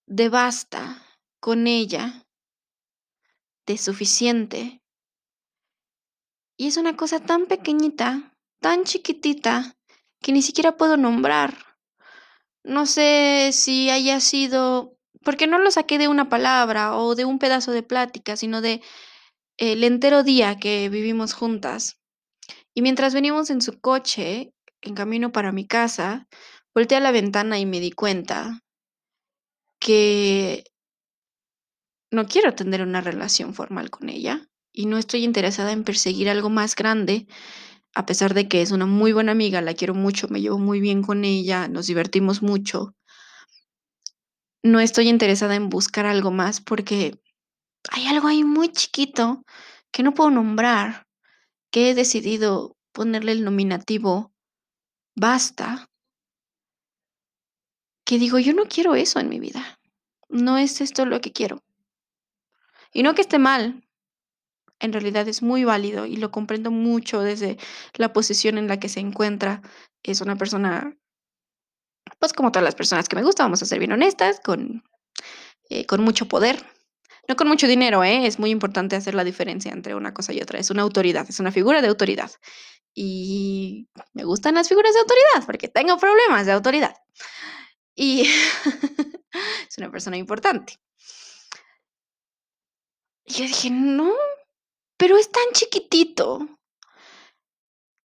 de 0.05 0.29
basta 0.29 1.01
con 1.39 1.67
ella, 1.67 2.25
de 3.65 3.77
suficiente. 3.77 4.81
Y 6.57 6.67
es 6.67 6.77
una 6.77 6.95
cosa 6.95 7.19
tan 7.19 7.47
pequeñita, 7.47 8.35
tan 8.59 8.83
chiquitita, 8.83 9.75
que 10.21 10.31
ni 10.31 10.41
siquiera 10.41 10.77
puedo 10.77 10.95
nombrar. 10.97 11.57
No 12.63 12.85
sé 12.85 13.49
si 13.51 13.89
haya 13.89 14.19
sido 14.19 14.97
porque 15.23 15.47
no 15.47 15.57
lo 15.59 15.71
saqué 15.71 15.97
de 15.97 16.07
una 16.07 16.29
palabra 16.29 16.95
o 16.95 17.15
de 17.15 17.25
un 17.25 17.39
pedazo 17.39 17.71
de 17.71 17.83
plática, 17.83 18.35
sino 18.35 18.61
de 18.61 18.81
el 19.57 19.83
entero 19.83 20.23
día 20.23 20.57
que 20.57 20.89
vivimos 20.89 21.33
juntas. 21.33 21.99
Y 22.73 22.81
mientras 22.81 23.13
veníamos 23.13 23.49
en 23.49 23.61
su 23.61 23.79
coche, 23.79 24.53
en 24.81 24.95
camino 24.95 25.31
para 25.31 25.51
mi 25.51 25.67
casa, 25.67 26.27
volteé 26.73 26.97
a 26.97 27.01
la 27.01 27.11
ventana 27.11 27.59
y 27.59 27.65
me 27.65 27.79
di 27.79 27.91
cuenta 27.91 28.61
que 29.79 30.63
no 32.11 32.25
quiero 32.25 32.53
tener 32.53 32.81
una 32.81 33.01
relación 33.01 33.53
formal 33.53 33.89
con 33.89 34.09
ella 34.09 34.47
y 34.71 34.85
no 34.85 34.97
estoy 34.97 35.23
interesada 35.23 35.71
en 35.71 35.83
perseguir 35.83 36.29
algo 36.29 36.49
más 36.49 36.75
grande, 36.75 37.27
a 37.93 38.05
pesar 38.05 38.33
de 38.33 38.47
que 38.47 38.61
es 38.61 38.71
una 38.71 38.85
muy 38.85 39.13
buena 39.13 39.31
amiga, 39.31 39.61
la 39.61 39.75
quiero 39.75 39.93
mucho, 39.93 40.27
me 40.27 40.41
llevo 40.41 40.57
muy 40.57 40.79
bien 40.79 41.03
con 41.03 41.25
ella, 41.25 41.67
nos 41.67 41.87
divertimos 41.87 42.41
mucho. 42.41 42.95
No 44.63 44.79
estoy 44.79 45.09
interesada 45.09 45.55
en 45.55 45.69
buscar 45.69 46.05
algo 46.05 46.31
más 46.31 46.61
porque 46.61 47.19
hay 47.91 48.07
algo 48.07 48.29
ahí 48.29 48.43
muy 48.43 48.71
chiquito 48.71 49.43
que 49.91 50.03
no 50.03 50.13
puedo 50.13 50.31
nombrar, 50.31 51.05
que 51.69 51.89
he 51.89 51.95
decidido 51.95 52.77
ponerle 52.93 53.33
el 53.33 53.43
nominativo 53.43 54.31
basta, 55.15 55.89
que 58.05 58.17
digo, 58.17 58.39
yo 58.39 58.53
no 58.53 58.65
quiero 58.65 58.95
eso 58.95 59.19
en 59.19 59.29
mi 59.29 59.39
vida. 59.39 59.79
No 60.29 60.57
es 60.57 60.81
esto 60.81 61.05
lo 61.05 61.21
que 61.21 61.31
quiero. 61.31 61.61
Y 62.93 63.03
no 63.03 63.15
que 63.15 63.21
esté 63.21 63.39
mal, 63.39 63.83
en 64.79 64.93
realidad 64.93 65.27
es 65.27 65.41
muy 65.41 65.63
válido 65.63 66.05
y 66.05 66.17
lo 66.17 66.31
comprendo 66.31 66.71
mucho 66.71 67.21
desde 67.21 67.57
la 67.95 68.13
posición 68.13 68.57
en 68.57 68.67
la 68.67 68.79
que 68.79 68.89
se 68.89 68.99
encuentra. 68.99 69.61
Es 70.03 70.21
una 70.21 70.35
persona, 70.35 70.97
pues 72.23 72.31
como 72.31 72.53
todas 72.53 72.63
las 72.63 72.75
personas 72.75 73.09
que 73.09 73.17
me 73.17 73.21
gustan, 73.21 73.47
vamos 73.47 73.61
a 73.63 73.65
ser 73.65 73.79
bien 73.79 73.91
honestas, 73.91 74.39
con, 74.39 74.81
eh, 75.69 75.85
con 75.85 76.01
mucho 76.01 76.25
poder. 76.29 76.65
No 77.27 77.35
con 77.35 77.49
mucho 77.49 77.67
dinero, 77.67 78.01
¿eh? 78.01 78.25
es 78.25 78.39
muy 78.39 78.49
importante 78.49 78.95
hacer 78.95 79.13
la 79.13 79.25
diferencia 79.25 79.73
entre 79.73 79.93
una 79.93 80.13
cosa 80.13 80.31
y 80.31 80.39
otra. 80.39 80.57
Es 80.57 80.69
una 80.69 80.83
autoridad, 80.83 81.25
es 81.27 81.41
una 81.41 81.51
figura 81.51 81.81
de 81.81 81.89
autoridad. 81.89 82.31
Y 82.93 83.89
me 84.13 84.23
gustan 84.23 84.55
las 84.55 84.69
figuras 84.69 84.93
de 84.93 85.01
autoridad 85.01 85.45
porque 85.45 85.67
tengo 85.67 85.97
problemas 85.97 86.45
de 86.45 86.53
autoridad. 86.53 86.95
Y 87.93 88.21
es 89.67 89.77
una 89.77 89.91
persona 89.91 90.15
importante. 90.15 90.79
Y 93.25 93.33
yo 93.33 93.43
dije, 93.43 93.69
no, 93.69 94.13
pero 94.95 95.17
es 95.17 95.29
tan 95.29 95.51
chiquitito 95.51 96.47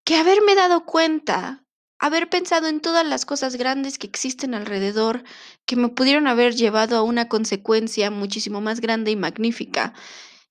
que 0.05 0.17
haberme 0.17 0.57
dado 0.57 0.85
cuenta, 0.85 1.68
haber 1.99 2.31
pensado 2.31 2.69
en 2.69 2.81
todas 2.81 3.07
las 3.07 3.27
cosas 3.27 3.57
grandes 3.57 3.99
que 3.99 4.07
existen 4.07 4.55
alrededor, 4.55 5.25
que 5.67 5.77
me 5.77 5.89
pudieron 5.89 6.27
haber 6.27 6.55
llevado 6.55 6.97
a 6.97 7.03
una 7.03 7.29
consecuencia 7.29 8.11
muchísimo 8.11 8.61
más 8.61 8.81
grande 8.81 9.11
y 9.11 9.17
magnífica, 9.17 9.95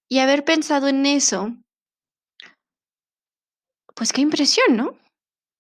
y 0.09 0.19
haber 0.19 0.45
pensado 0.45 0.87
en 0.87 1.05
eso, 1.05 1.55
pues 3.95 4.13
qué 4.13 4.21
impresión, 4.21 4.75
¿no? 4.75 4.97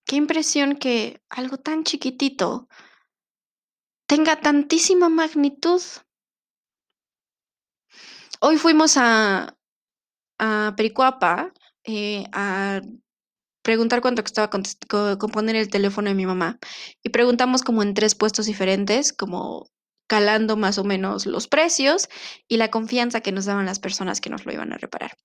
Qué 0.05 0.15
impresión 0.15 0.77
que 0.77 1.21
algo 1.29 1.57
tan 1.57 1.83
chiquitito 1.83 2.67
tenga 4.07 4.39
tantísima 4.39 5.09
magnitud. 5.09 5.81
Hoy 8.39 8.57
fuimos 8.57 8.95
a, 8.97 9.57
a 10.39 10.73
Pericuapa 10.77 11.51
eh, 11.83 12.25
a 12.31 12.81
preguntar 13.67 13.99
cuánto 13.99 14.23
costaba 14.23 14.49
componer 14.49 15.57
el 15.57 15.67
teléfono 15.67 16.07
de 16.07 16.15
mi 16.15 16.25
mamá 16.25 16.57
y 17.03 17.09
preguntamos 17.09 17.63
como 17.63 17.83
en 17.83 17.93
tres 17.93 18.15
puestos 18.15 18.45
diferentes, 18.45 19.11
como 19.11 19.69
calando 20.07 20.55
más 20.55 20.77
o 20.77 20.85
menos 20.85 21.25
los 21.25 21.49
precios 21.49 22.07
y 22.47 22.55
la 22.55 22.71
confianza 22.71 23.19
que 23.19 23.33
nos 23.33 23.43
daban 23.43 23.65
las 23.65 23.79
personas 23.79 24.21
que 24.21 24.29
nos 24.29 24.45
lo 24.45 24.53
iban 24.53 24.71
a 24.71 24.77
reparar. 24.77 25.17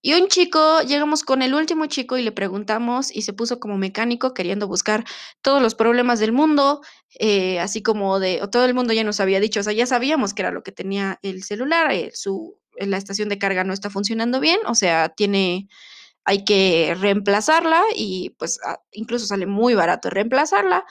Y 0.00 0.14
un 0.14 0.28
chico, 0.28 0.80
llegamos 0.80 1.24
con 1.24 1.42
el 1.42 1.52
último 1.52 1.84
chico 1.84 2.16
y 2.16 2.22
le 2.22 2.32
preguntamos 2.32 3.14
y 3.14 3.20
se 3.20 3.34
puso 3.34 3.60
como 3.60 3.76
mecánico 3.76 4.32
queriendo 4.32 4.66
buscar 4.66 5.04
todos 5.42 5.60
los 5.60 5.74
problemas 5.74 6.20
del 6.20 6.32
mundo, 6.32 6.80
eh, 7.18 7.60
así 7.60 7.82
como 7.82 8.18
de, 8.18 8.40
todo 8.50 8.64
el 8.64 8.72
mundo 8.72 8.94
ya 8.94 9.04
nos 9.04 9.20
había 9.20 9.40
dicho, 9.40 9.60
o 9.60 9.62
sea, 9.62 9.74
ya 9.74 9.84
sabíamos 9.84 10.32
que 10.32 10.40
era 10.40 10.52
lo 10.52 10.62
que 10.62 10.72
tenía 10.72 11.18
el 11.20 11.42
celular, 11.42 11.92
eh, 11.92 12.12
su, 12.14 12.58
la 12.78 12.96
estación 12.96 13.28
de 13.28 13.36
carga 13.36 13.62
no 13.62 13.74
está 13.74 13.90
funcionando 13.90 14.40
bien, 14.40 14.60
o 14.66 14.74
sea, 14.74 15.10
tiene, 15.10 15.68
hay 16.24 16.44
que 16.44 16.96
reemplazarla 16.98 17.82
y 17.94 18.30
pues 18.38 18.58
incluso 18.92 19.26
sale 19.26 19.46
muy 19.46 19.74
barato 19.74 20.10
reemplazarla. 20.10 20.84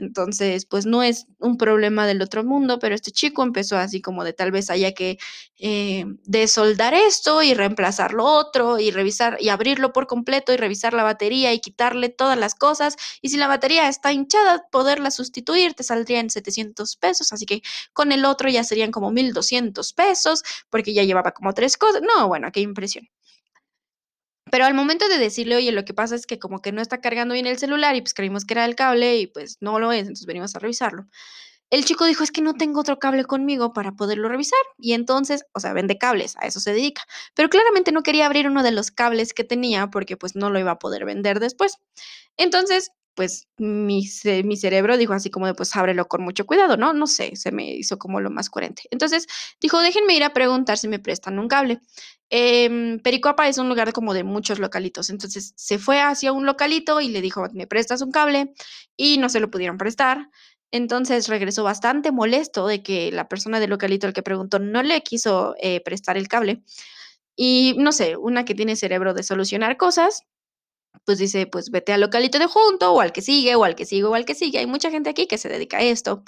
Entonces, 0.00 0.64
pues 0.66 0.86
no 0.86 1.02
es 1.02 1.26
un 1.38 1.56
problema 1.58 2.06
del 2.06 2.22
otro 2.22 2.42
mundo, 2.42 2.78
pero 2.78 2.94
este 2.94 3.10
chico 3.12 3.42
empezó 3.42 3.76
así 3.76 4.00
como 4.00 4.24
de 4.24 4.32
tal 4.32 4.50
vez 4.50 4.70
haya 4.70 4.92
que 4.92 5.18
eh, 5.58 6.06
desoldar 6.24 6.94
esto 6.94 7.42
y 7.42 7.54
reemplazar 7.54 8.12
lo 8.14 8.24
otro 8.24 8.78
y 8.78 8.90
revisar 8.90 9.36
y 9.40 9.50
abrirlo 9.50 9.92
por 9.92 10.06
completo 10.06 10.52
y 10.52 10.56
revisar 10.56 10.94
la 10.94 11.02
batería 11.02 11.52
y 11.52 11.60
quitarle 11.60 12.08
todas 12.08 12.38
las 12.38 12.54
cosas. 12.54 12.96
Y 13.20 13.28
si 13.28 13.36
la 13.36 13.46
batería 13.46 13.88
está 13.88 14.12
hinchada, 14.12 14.64
poderla 14.72 15.10
sustituir 15.10 15.74
te 15.74 15.82
saldría 15.82 16.20
en 16.20 16.30
700 16.30 16.96
pesos. 16.96 17.32
Así 17.32 17.44
que 17.46 17.62
con 17.92 18.12
el 18.12 18.24
otro 18.24 18.48
ya 18.48 18.64
serían 18.64 18.90
como 18.90 19.10
1200 19.10 19.92
pesos 19.92 20.42
porque 20.70 20.94
ya 20.94 21.04
llevaba 21.04 21.32
como 21.32 21.52
tres 21.52 21.76
cosas. 21.76 22.02
No, 22.02 22.28
bueno, 22.28 22.50
qué 22.52 22.60
impresión. 22.60 23.08
Pero 24.50 24.64
al 24.64 24.74
momento 24.74 25.08
de 25.08 25.18
decirle, 25.18 25.56
oye, 25.56 25.72
lo 25.72 25.84
que 25.84 25.94
pasa 25.94 26.14
es 26.14 26.26
que 26.26 26.38
como 26.38 26.60
que 26.60 26.72
no 26.72 26.82
está 26.82 27.00
cargando 27.00 27.34
bien 27.34 27.46
el 27.46 27.58
celular 27.58 27.96
y 27.96 28.02
pues 28.02 28.14
creímos 28.14 28.44
que 28.44 28.54
era 28.54 28.64
el 28.64 28.74
cable 28.74 29.18
y 29.18 29.26
pues 29.26 29.58
no 29.60 29.78
lo 29.78 29.92
es, 29.92 30.02
entonces 30.02 30.26
venimos 30.26 30.54
a 30.56 30.58
revisarlo. 30.58 31.06
El 31.70 31.84
chico 31.84 32.04
dijo, 32.04 32.24
es 32.24 32.32
que 32.32 32.42
no 32.42 32.54
tengo 32.54 32.80
otro 32.80 32.98
cable 32.98 33.24
conmigo 33.24 33.72
para 33.72 33.92
poderlo 33.92 34.28
revisar. 34.28 34.58
Y 34.78 34.92
entonces, 34.92 35.44
o 35.54 35.60
sea, 35.60 35.72
vende 35.72 35.98
cables, 35.98 36.36
a 36.38 36.46
eso 36.46 36.58
se 36.60 36.72
dedica. 36.72 37.02
Pero 37.34 37.48
claramente 37.48 37.92
no 37.92 38.02
quería 38.02 38.26
abrir 38.26 38.48
uno 38.48 38.64
de 38.64 38.72
los 38.72 38.90
cables 38.90 39.32
que 39.34 39.44
tenía 39.44 39.86
porque 39.88 40.16
pues 40.16 40.34
no 40.34 40.50
lo 40.50 40.58
iba 40.58 40.72
a 40.72 40.78
poder 40.80 41.04
vender 41.04 41.38
después. 41.38 41.78
Entonces, 42.36 42.90
pues 43.14 43.48
mi, 43.58 44.08
mi 44.44 44.56
cerebro 44.56 44.96
dijo 44.96 45.12
así 45.12 45.30
como 45.30 45.46
de, 45.46 45.54
pues 45.54 45.74
ábrelo 45.76 46.08
con 46.08 46.22
mucho 46.22 46.46
cuidado, 46.46 46.76
¿no? 46.76 46.92
No 46.92 47.06
sé, 47.06 47.36
se 47.36 47.52
me 47.52 47.72
hizo 47.72 47.98
como 47.98 48.20
lo 48.20 48.30
más 48.30 48.50
coherente. 48.50 48.84
Entonces 48.90 49.26
dijo, 49.60 49.80
déjenme 49.80 50.14
ir 50.14 50.24
a 50.24 50.32
preguntar 50.32 50.78
si 50.78 50.88
me 50.88 50.98
prestan 50.98 51.38
un 51.38 51.48
cable. 51.48 51.80
Eh, 52.30 52.98
Pericoapa 53.02 53.48
es 53.48 53.58
un 53.58 53.68
lugar 53.68 53.92
como 53.92 54.14
de 54.14 54.22
muchos 54.24 54.60
localitos, 54.60 55.10
entonces 55.10 55.52
se 55.56 55.78
fue 55.78 56.00
hacia 56.00 56.32
un 56.32 56.46
localito 56.46 57.00
y 57.00 57.08
le 57.08 57.20
dijo, 57.20 57.44
me 57.52 57.66
prestas 57.66 58.02
un 58.02 58.12
cable 58.12 58.54
y 58.96 59.18
no 59.18 59.28
se 59.28 59.40
lo 59.40 59.50
pudieron 59.50 59.78
prestar. 59.78 60.28
Entonces 60.72 61.26
regresó 61.28 61.64
bastante 61.64 62.12
molesto 62.12 62.66
de 62.66 62.82
que 62.82 63.10
la 63.10 63.28
persona 63.28 63.58
del 63.58 63.70
localito 63.70 64.06
al 64.06 64.12
que 64.12 64.22
preguntó 64.22 64.60
no 64.60 64.82
le 64.82 65.02
quiso 65.02 65.54
eh, 65.60 65.80
prestar 65.82 66.16
el 66.16 66.28
cable. 66.28 66.62
Y 67.36 67.74
no 67.78 67.92
sé, 67.92 68.16
una 68.16 68.44
que 68.44 68.54
tiene 68.54 68.76
cerebro 68.76 69.14
de 69.14 69.22
solucionar 69.22 69.76
cosas, 69.76 70.24
pues 71.04 71.18
dice, 71.18 71.46
pues 71.46 71.70
vete 71.70 71.92
al 71.92 72.00
localito 72.00 72.38
de 72.38 72.46
junto 72.46 72.92
o 72.92 73.00
al 73.00 73.12
que 73.12 73.22
sigue 73.22 73.54
o 73.56 73.64
al 73.64 73.74
que 73.74 73.86
sigue 73.86 74.04
o 74.04 74.14
al 74.14 74.24
que 74.24 74.34
sigue. 74.34 74.58
Hay 74.58 74.66
mucha 74.66 74.90
gente 74.90 75.10
aquí 75.10 75.26
que 75.26 75.38
se 75.38 75.48
dedica 75.48 75.78
a 75.78 75.82
esto. 75.82 76.24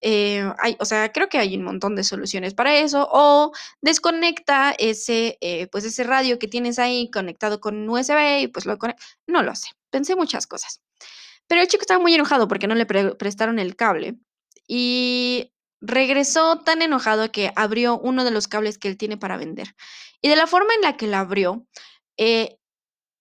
Eh, 0.00 0.48
hay, 0.58 0.76
o 0.80 0.84
sea, 0.84 1.12
creo 1.12 1.28
que 1.28 1.38
hay 1.38 1.56
un 1.56 1.64
montón 1.64 1.96
de 1.96 2.04
soluciones 2.04 2.54
para 2.54 2.76
eso. 2.78 3.08
O 3.10 3.52
desconecta 3.80 4.74
ese, 4.78 5.38
eh, 5.40 5.66
pues 5.68 5.84
ese 5.84 6.04
radio 6.04 6.38
que 6.38 6.48
tienes 6.48 6.78
ahí 6.78 7.10
conectado 7.10 7.60
con 7.60 7.88
USB 7.88 8.42
y 8.42 8.48
pues 8.48 8.66
lo 8.66 8.78
conecta. 8.78 9.02
No 9.26 9.42
lo 9.42 9.54
sé. 9.54 9.68
Pensé 9.90 10.16
muchas 10.16 10.46
cosas. 10.46 10.80
Pero 11.48 11.62
el 11.62 11.68
chico 11.68 11.82
estaba 11.82 12.00
muy 12.00 12.14
enojado 12.14 12.48
porque 12.48 12.66
no 12.66 12.74
le 12.74 12.86
prestaron 12.86 13.58
el 13.58 13.76
cable. 13.76 14.16
Y 14.66 15.52
regresó 15.80 16.58
tan 16.58 16.82
enojado 16.82 17.32
que 17.32 17.52
abrió 17.56 17.98
uno 17.98 18.24
de 18.24 18.30
los 18.30 18.48
cables 18.48 18.78
que 18.78 18.88
él 18.88 18.98
tiene 18.98 19.16
para 19.16 19.36
vender. 19.36 19.74
Y 20.20 20.28
de 20.28 20.36
la 20.36 20.46
forma 20.46 20.74
en 20.74 20.82
la 20.82 20.96
que 20.96 21.06
la 21.06 21.20
abrió, 21.20 21.66
eh, 22.18 22.58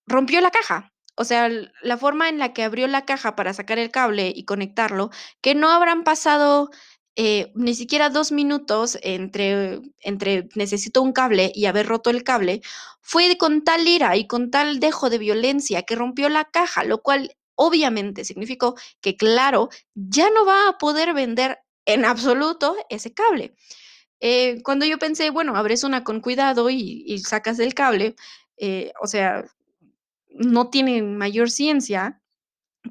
rompió 0.07 0.41
la 0.41 0.51
caja. 0.51 0.93
O 1.15 1.23
sea, 1.23 1.49
la 1.81 1.97
forma 1.97 2.29
en 2.29 2.39
la 2.39 2.53
que 2.53 2.63
abrió 2.63 2.87
la 2.87 3.05
caja 3.05 3.35
para 3.35 3.53
sacar 3.53 3.79
el 3.79 3.91
cable 3.91 4.31
y 4.35 4.45
conectarlo, 4.45 5.09
que 5.41 5.55
no 5.55 5.71
habrán 5.71 6.03
pasado 6.03 6.69
eh, 7.15 7.51
ni 7.55 7.73
siquiera 7.73 8.11
dos 8.11 8.31
minutos 8.31 8.99
entre, 9.01 9.81
entre 10.01 10.47
necesito 10.53 11.01
un 11.01 11.13
cable 11.13 11.51
y 11.55 11.65
haber 11.65 11.87
roto 11.87 12.11
el 12.11 12.23
cable, 12.23 12.61
fue 13.01 13.35
con 13.37 13.63
tal 13.63 13.87
ira 13.87 14.15
y 14.15 14.27
con 14.27 14.51
tal 14.51 14.79
dejo 14.79 15.09
de 15.09 15.17
violencia 15.17 15.81
que 15.81 15.95
rompió 15.95 16.29
la 16.29 16.45
caja, 16.45 16.83
lo 16.83 17.01
cual 17.01 17.35
obviamente 17.55 18.23
significó 18.23 18.75
que, 19.01 19.17
claro, 19.17 19.69
ya 19.95 20.29
no 20.29 20.45
va 20.45 20.69
a 20.69 20.77
poder 20.77 21.15
vender 21.15 21.57
en 21.85 22.05
absoluto 22.05 22.75
ese 22.89 23.13
cable. 23.13 23.55
Eh, 24.19 24.61
cuando 24.63 24.85
yo 24.85 24.99
pensé, 24.99 25.31
bueno, 25.31 25.55
abres 25.55 25.83
una 25.83 26.03
con 26.03 26.21
cuidado 26.21 26.69
y, 26.69 27.17
sacas 27.19 27.57
el 27.59 27.73
cable, 27.73 28.15
eh, 28.57 28.93
o 29.01 29.07
sea, 29.07 29.43
no 30.37 30.69
tienen 30.69 31.17
mayor 31.17 31.49
ciencia, 31.49 32.21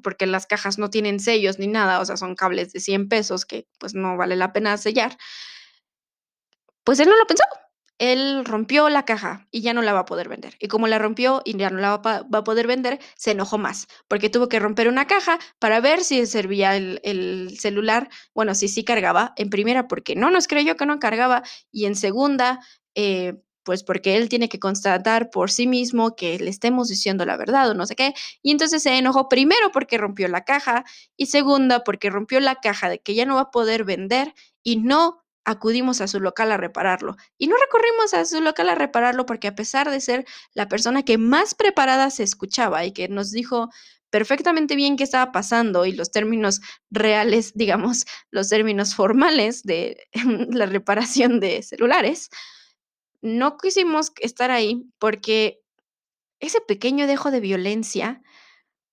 porque 0.03 0.25
las 0.27 0.45
cajas 0.45 0.77
no 0.77 0.89
tienen 0.89 1.19
sellos 1.19 1.59
ni 1.59 1.67
nada, 1.67 1.99
o 1.99 2.05
sea, 2.05 2.17
son 2.17 2.35
cables 2.35 2.73
de 2.73 2.79
100 2.79 3.09
pesos 3.09 3.45
que 3.45 3.67
pues 3.79 3.93
no 3.93 4.17
vale 4.17 4.35
la 4.35 4.53
pena 4.53 4.77
sellar. 4.77 5.17
Pues 6.83 6.99
él 6.99 7.09
no 7.09 7.17
lo 7.17 7.27
pensó. 7.27 7.43
Él 7.99 8.45
rompió 8.45 8.89
la 8.89 9.05
caja 9.05 9.47
y 9.49 9.61
ya 9.61 9.73
no 9.73 9.81
la 9.81 9.91
va 9.91 10.01
a 10.01 10.05
poder 10.05 10.29
vender. 10.29 10.55
Y 10.59 10.67
como 10.67 10.87
la 10.87 10.99
rompió 10.99 11.41
y 11.45 11.57
ya 11.57 11.71
no 11.71 11.79
la 11.79 11.97
va, 11.97 12.27
a 12.31 12.43
poder 12.43 12.67
vender, 12.67 12.99
se 13.15 13.31
enojó 13.31 13.57
más, 13.57 13.87
porque 14.07 14.29
tuvo 14.29 14.49
que 14.49 14.59
romper 14.59 14.87
una 14.87 15.07
caja 15.07 15.39
para 15.57 15.79
ver 15.81 16.03
si 16.03 16.25
servía 16.27 16.75
el, 16.75 17.57
celular, 17.59 18.09
bueno, 18.35 18.53
si 18.53 18.67
sí 18.67 18.83
cargaba, 18.83 19.33
en 19.35 19.49
primera 19.49 19.87
porque 19.87 20.15
no 20.15 20.29
nos 20.29 20.47
creyó 20.47 20.77
que 20.77 20.85
no 20.85 20.99
cargaba 20.99 21.41
y 21.71 21.85
en 21.85 21.95
segunda, 21.95 22.59
eh, 22.93 23.33
pues 23.67 23.83
porque 23.83 24.15
él 24.15 24.29
tiene 24.29 24.47
que 24.47 24.59
constatar 24.59 25.29
por 25.29 25.51
sí 25.51 25.67
mismo 25.67 26.15
que 26.15 26.39
le 26.39 26.49
estemos 26.49 26.87
diciendo 26.87 27.25
la 27.25 27.35
verdad 27.35 27.69
o 27.69 27.73
no 27.73 27.85
sé 27.85 27.97
qué. 27.97 28.13
Y 28.41 28.51
entonces 28.51 28.81
se 28.81 28.97
enojó 28.97 29.27
primero 29.27 29.73
porque 29.73 29.97
rompió 29.97 30.29
la 30.29 30.45
caja 30.45 30.85
y 31.17 31.25
segunda 31.25 31.83
porque 31.83 32.09
rompió 32.09 32.39
la 32.39 32.55
caja 32.55 32.87
de 32.87 32.99
que 32.99 33.13
ya 33.13 33.25
no 33.25 33.35
va 33.35 33.41
a 33.41 33.51
poder 33.51 33.83
vender 33.83 34.33
y 34.63 34.77
no 34.77 35.25
acudimos 35.43 35.99
a 35.99 36.07
su 36.07 36.21
local 36.21 36.53
a 36.53 36.57
repararlo. 36.57 37.17
Y 37.37 37.47
no 37.47 37.57
recorrimos 37.57 38.13
a 38.13 38.23
su 38.23 38.39
local 38.39 38.69
a 38.69 38.75
repararlo 38.75 39.25
porque 39.25 39.49
a 39.49 39.55
pesar 39.55 39.91
de 39.91 39.99
ser 39.99 40.25
la 40.53 40.69
persona 40.69 41.03
que 41.03 41.17
más 41.17 41.53
preparada 41.53 42.09
se 42.09 42.23
escuchaba 42.23 42.85
y 42.85 42.93
que 42.93 43.09
nos 43.09 43.31
dijo 43.31 43.69
perfectamente 44.09 44.77
bien 44.77 44.95
qué 44.95 45.03
estaba 45.03 45.33
pasando 45.33 45.85
y 45.85 45.91
los 45.91 46.11
términos 46.11 46.61
reales, 46.89 47.51
digamos, 47.55 48.05
los 48.31 48.47
términos 48.47 48.95
formales 48.95 49.63
de 49.63 50.07
la 50.51 50.67
reparación 50.67 51.41
de 51.41 51.61
celulares, 51.63 52.29
no 53.21 53.57
quisimos 53.57 54.11
estar 54.19 54.51
ahí 54.51 54.83
porque 54.99 55.61
ese 56.39 56.61
pequeño 56.61 57.07
dejo 57.07 57.31
de 57.31 57.39
violencia, 57.39 58.21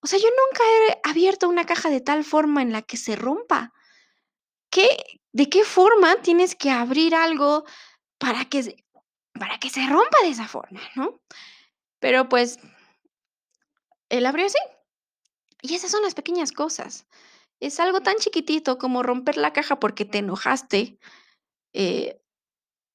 o 0.00 0.06
sea, 0.06 0.18
yo 0.18 0.28
nunca 0.28 0.64
he 0.64 1.10
abierto 1.10 1.48
una 1.48 1.64
caja 1.64 1.88
de 1.88 2.00
tal 2.00 2.24
forma 2.24 2.62
en 2.62 2.72
la 2.72 2.82
que 2.82 2.96
se 2.96 3.16
rompa. 3.16 3.72
¿Qué, 4.70 4.88
¿De 5.32 5.48
qué 5.48 5.64
forma 5.64 6.16
tienes 6.20 6.54
que 6.54 6.70
abrir 6.70 7.14
algo 7.14 7.64
para 8.18 8.44
que, 8.44 8.84
para 9.32 9.58
que 9.58 9.70
se 9.70 9.86
rompa 9.86 10.20
de 10.22 10.28
esa 10.28 10.46
forma, 10.46 10.80
no? 10.94 11.22
Pero 12.00 12.28
pues, 12.28 12.58
él 14.10 14.26
abrió 14.26 14.46
así. 14.46 14.58
Y 15.62 15.74
esas 15.74 15.90
son 15.90 16.02
las 16.02 16.14
pequeñas 16.14 16.52
cosas. 16.52 17.06
Es 17.60 17.80
algo 17.80 18.02
tan 18.02 18.16
chiquitito 18.16 18.76
como 18.76 19.02
romper 19.02 19.38
la 19.38 19.54
caja 19.54 19.80
porque 19.80 20.04
te 20.04 20.18
enojaste. 20.18 20.98
Eh, 21.72 22.20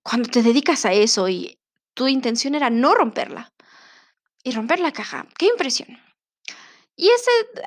cuando 0.04 0.30
te 0.30 0.44
dedicas 0.44 0.86
a 0.86 0.94
eso 0.94 1.30
y 1.30 1.60
tu 1.94 2.08
intención 2.08 2.56
era 2.56 2.70
no 2.70 2.96
romperla 2.96 3.54
y 4.44 4.52
romper 4.52 4.80
la 4.80 4.92
caja, 4.92 5.28
qué 5.38 5.48
impresión. 5.48 5.98
Y 6.96 7.10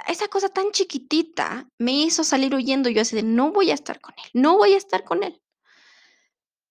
esa 0.08 0.28
cosa 0.28 0.50
tan 0.50 0.72
chiquitita 0.72 1.66
me 1.78 1.92
hizo 1.92 2.22
salir 2.22 2.54
huyendo. 2.54 2.90
Yo 2.90 3.00
así 3.00 3.16
de, 3.16 3.22
no 3.22 3.50
voy 3.50 3.70
a 3.70 3.74
estar 3.74 3.98
con 3.98 4.14
él, 4.18 4.30
no 4.34 4.58
voy 4.58 4.74
a 4.74 4.76
estar 4.76 5.04
con 5.04 5.22
él. 5.22 5.40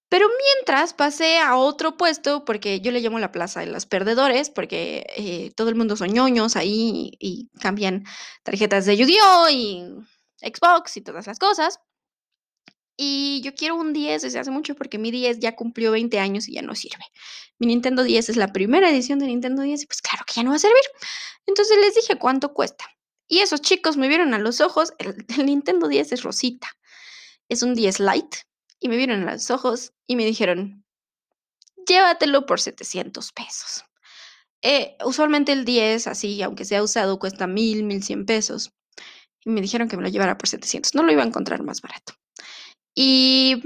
Pero 0.09 0.27
mientras 0.27 0.93
pasé 0.93 1.39
a 1.39 1.55
otro 1.55 1.97
puesto, 1.97 2.45
porque 2.45 2.81
yo 2.81 2.91
le 2.91 2.99
llamo 2.99 3.17
la 3.17 3.31
plaza 3.31 3.61
de 3.61 3.67
los 3.67 3.85
perdedores, 3.85 4.49
porque 4.49 5.07
eh, 5.15 5.51
todo 5.55 5.69
el 5.69 5.75
mundo 5.75 5.95
son 5.95 6.09
ñoños 6.13 6.55
ahí 6.55 7.15
y, 7.19 7.47
y 7.49 7.49
cambian 7.59 8.03
tarjetas 8.43 8.85
de 8.85 8.97
Yu-Gi-Oh! 8.97 9.49
y 9.49 9.83
Xbox 10.41 10.97
y 10.97 11.01
todas 11.01 11.25
esas 11.25 11.39
cosas. 11.39 11.79
Y 12.97 13.41
yo 13.41 13.55
quiero 13.55 13.75
un 13.75 13.93
10 13.93 14.21
desde 14.21 14.39
hace 14.39 14.51
mucho 14.51 14.75
porque 14.75 14.97
mi 14.97 15.11
10 15.11 15.39
ya 15.39 15.55
cumplió 15.55 15.91
20 15.91 16.19
años 16.19 16.47
y 16.47 16.53
ya 16.53 16.61
no 16.61 16.75
sirve. 16.75 17.03
Mi 17.57 17.67
Nintendo 17.67 18.03
10 18.03 18.29
es 18.29 18.35
la 18.35 18.51
primera 18.53 18.89
edición 18.89 19.19
de 19.19 19.27
Nintendo 19.27 19.61
10 19.61 19.83
y 19.83 19.85
pues 19.87 20.01
claro 20.01 20.23
que 20.25 20.33
ya 20.33 20.43
no 20.43 20.51
va 20.51 20.57
a 20.57 20.59
servir. 20.59 20.83
Entonces 21.45 21.77
les 21.79 21.95
dije 21.95 22.17
cuánto 22.17 22.53
cuesta. 22.53 22.85
Y 23.27 23.39
esos 23.39 23.61
chicos 23.61 23.97
me 23.97 24.07
vieron 24.07 24.33
a 24.33 24.39
los 24.39 24.61
ojos, 24.61 24.93
el, 24.97 25.25
Nintendo 25.45 25.87
10 25.87 26.11
es 26.11 26.23
rosita. 26.23 26.67
Es 27.49 27.63
un 27.63 27.75
10 27.75 27.99
Lite. 27.99 28.39
Y 28.79 28.89
me 28.89 28.97
vieron 28.97 29.27
a 29.27 29.33
los 29.33 29.49
ojos 29.51 29.93
y 30.07 30.15
me 30.15 30.25
dijeron, 30.25 30.83
llévatelo 31.87 32.45
por 32.45 32.59
700 32.59 33.31
pesos. 33.31 33.85
Eh, 34.61 34.95
usualmente 35.05 35.51
el 35.51 35.65
10, 35.65 36.07
así, 36.07 36.41
aunque 36.41 36.65
sea 36.65 36.83
usado, 36.83 37.19
cuesta 37.19 37.47
1000, 37.47 37.83
1100 37.83 38.25
pesos. 38.25 38.73
Y 39.43 39.49
me 39.49 39.61
dijeron 39.61 39.87
que 39.87 39.97
me 39.97 40.03
lo 40.03 40.09
llevara 40.09 40.37
por 40.37 40.47
700. 40.47 40.93
No 40.95 41.03
lo 41.03 41.11
iba 41.11 41.23
a 41.23 41.27
encontrar 41.27 41.63
más 41.63 41.81
barato. 41.81 42.13
Y 42.95 43.61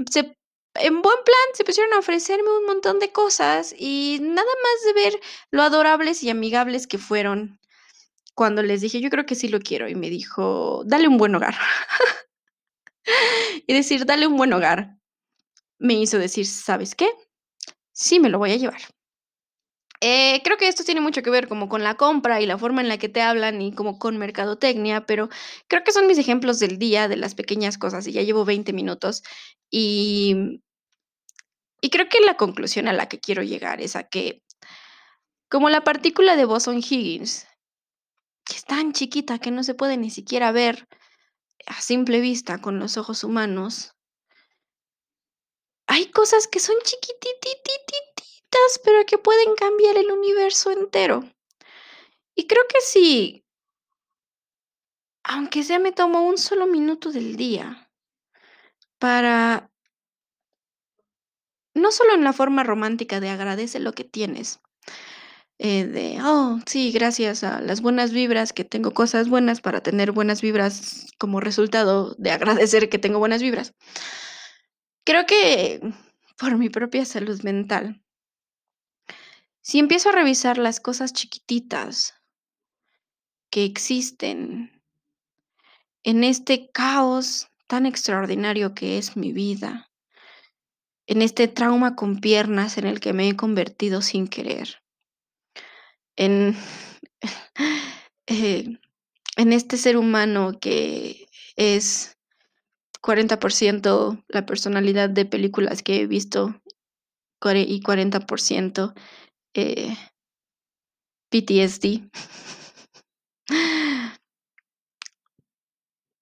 en 0.74 1.02
buen 1.02 1.16
plan 1.24 1.46
se 1.54 1.64
pusieron 1.64 1.92
a 1.94 1.98
ofrecerme 1.98 2.50
un 2.58 2.66
montón 2.66 2.98
de 2.98 3.12
cosas 3.12 3.74
y 3.76 4.18
nada 4.20 4.46
más 4.62 4.94
de 4.94 5.02
ver 5.02 5.20
lo 5.50 5.62
adorables 5.62 6.22
y 6.22 6.30
amigables 6.30 6.86
que 6.86 6.98
fueron 6.98 7.58
cuando 8.34 8.62
les 8.62 8.82
dije, 8.82 9.00
yo 9.00 9.10
creo 9.10 9.26
que 9.26 9.34
sí 9.34 9.48
lo 9.48 9.60
quiero. 9.60 9.88
Y 9.88 9.94
me 9.94 10.10
dijo, 10.10 10.82
dale 10.86 11.08
un 11.08 11.16
buen 11.16 11.34
hogar. 11.34 11.56
y 13.66 13.74
decir, 13.74 14.04
dale 14.04 14.26
un 14.26 14.36
buen 14.36 14.52
hogar, 14.52 14.98
me 15.78 15.94
hizo 15.94 16.18
decir, 16.18 16.46
¿sabes 16.46 16.94
qué? 16.94 17.08
Sí, 17.92 18.20
me 18.20 18.28
lo 18.28 18.38
voy 18.38 18.52
a 18.52 18.56
llevar. 18.56 18.80
Eh, 20.00 20.42
creo 20.44 20.58
que 20.58 20.68
esto 20.68 20.84
tiene 20.84 21.00
mucho 21.00 21.22
que 21.22 21.30
ver 21.30 21.48
como 21.48 21.68
con 21.68 21.82
la 21.82 21.94
compra 21.94 22.40
y 22.40 22.46
la 22.46 22.58
forma 22.58 22.82
en 22.82 22.88
la 22.88 22.98
que 22.98 23.08
te 23.08 23.22
hablan 23.22 23.62
y 23.62 23.72
como 23.72 23.98
con 23.98 24.18
mercadotecnia, 24.18 25.06
pero 25.06 25.28
creo 25.68 25.84
que 25.84 25.92
son 25.92 26.06
mis 26.06 26.18
ejemplos 26.18 26.58
del 26.58 26.78
día, 26.78 27.08
de 27.08 27.16
las 27.16 27.34
pequeñas 27.34 27.78
cosas, 27.78 28.06
y 28.06 28.12
ya 28.12 28.22
llevo 28.22 28.44
20 28.44 28.72
minutos. 28.72 29.22
Y, 29.70 30.60
y 31.80 31.90
creo 31.90 32.08
que 32.08 32.20
la 32.20 32.36
conclusión 32.36 32.88
a 32.88 32.92
la 32.92 33.08
que 33.08 33.20
quiero 33.20 33.42
llegar 33.42 33.80
es 33.80 33.96
a 33.96 34.04
que, 34.04 34.42
como 35.48 35.70
la 35.70 35.84
partícula 35.84 36.36
de 36.36 36.44
Boson 36.44 36.78
Higgins, 36.78 37.46
que 38.44 38.56
es 38.56 38.64
tan 38.64 38.92
chiquita 38.92 39.38
que 39.38 39.50
no 39.50 39.64
se 39.64 39.74
puede 39.74 39.96
ni 39.96 40.10
siquiera 40.10 40.52
ver 40.52 40.86
a 41.66 41.80
simple 41.80 42.20
vista 42.20 42.60
con 42.60 42.78
los 42.78 42.96
ojos 42.96 43.24
humanos, 43.24 43.92
hay 45.88 46.10
cosas 46.10 46.48
que 46.48 46.60
son 46.60 46.76
pero 48.84 49.04
que 49.06 49.18
pueden 49.18 49.54
cambiar 49.54 49.96
el 49.96 50.10
universo 50.10 50.70
entero. 50.70 51.24
Y 52.34 52.46
creo 52.46 52.64
que 52.68 52.80
sí, 52.80 53.44
aunque 55.24 55.62
sea 55.64 55.78
me 55.78 55.92
tomo 55.92 56.26
un 56.26 56.38
solo 56.38 56.66
minuto 56.66 57.10
del 57.10 57.36
día 57.36 57.90
para, 58.98 59.70
no 61.74 61.90
solo 61.90 62.14
en 62.14 62.24
la 62.24 62.32
forma 62.32 62.62
romántica 62.62 63.20
de 63.20 63.30
agradece 63.30 63.80
lo 63.80 63.92
que 63.92 64.04
tienes, 64.04 64.60
eh, 65.58 65.86
de, 65.86 66.18
oh, 66.22 66.60
sí, 66.66 66.92
gracias 66.92 67.42
a 67.42 67.60
las 67.62 67.80
buenas 67.80 68.12
vibras, 68.12 68.52
que 68.52 68.64
tengo 68.64 68.92
cosas 68.92 69.28
buenas 69.30 69.62
para 69.62 69.82
tener 69.82 70.12
buenas 70.12 70.42
vibras 70.42 71.06
como 71.18 71.40
resultado 71.40 72.14
de 72.18 72.30
agradecer 72.30 72.90
que 72.90 72.98
tengo 72.98 73.18
buenas 73.18 73.42
vibras. 73.42 73.72
Creo 75.04 75.24
que 75.26 75.80
por 76.38 76.58
mi 76.58 76.68
propia 76.68 77.04
salud 77.04 77.40
mental, 77.42 78.02
si 79.66 79.80
empiezo 79.80 80.10
a 80.10 80.12
revisar 80.12 80.58
las 80.58 80.78
cosas 80.78 81.12
chiquititas 81.12 82.14
que 83.50 83.64
existen 83.64 84.80
en 86.04 86.22
este 86.22 86.70
caos 86.70 87.48
tan 87.66 87.84
extraordinario 87.84 88.76
que 88.76 88.96
es 88.96 89.16
mi 89.16 89.32
vida, 89.32 89.90
en 91.08 91.20
este 91.20 91.48
trauma 91.48 91.96
con 91.96 92.20
piernas 92.20 92.78
en 92.78 92.86
el 92.86 93.00
que 93.00 93.12
me 93.12 93.28
he 93.28 93.34
convertido 93.34 94.02
sin 94.02 94.28
querer, 94.28 94.84
en, 96.14 96.56
eh, 98.28 98.78
en 99.36 99.52
este 99.52 99.78
ser 99.78 99.96
humano 99.96 100.60
que 100.60 101.26
es 101.56 102.16
40% 103.02 104.24
la 104.28 104.46
personalidad 104.46 105.10
de 105.10 105.24
películas 105.24 105.82
que 105.82 106.02
he 106.02 106.06
visto 106.06 106.54
y 107.54 107.80
40% 107.80 108.94
eh, 109.56 109.96
PTSD. 111.30 112.08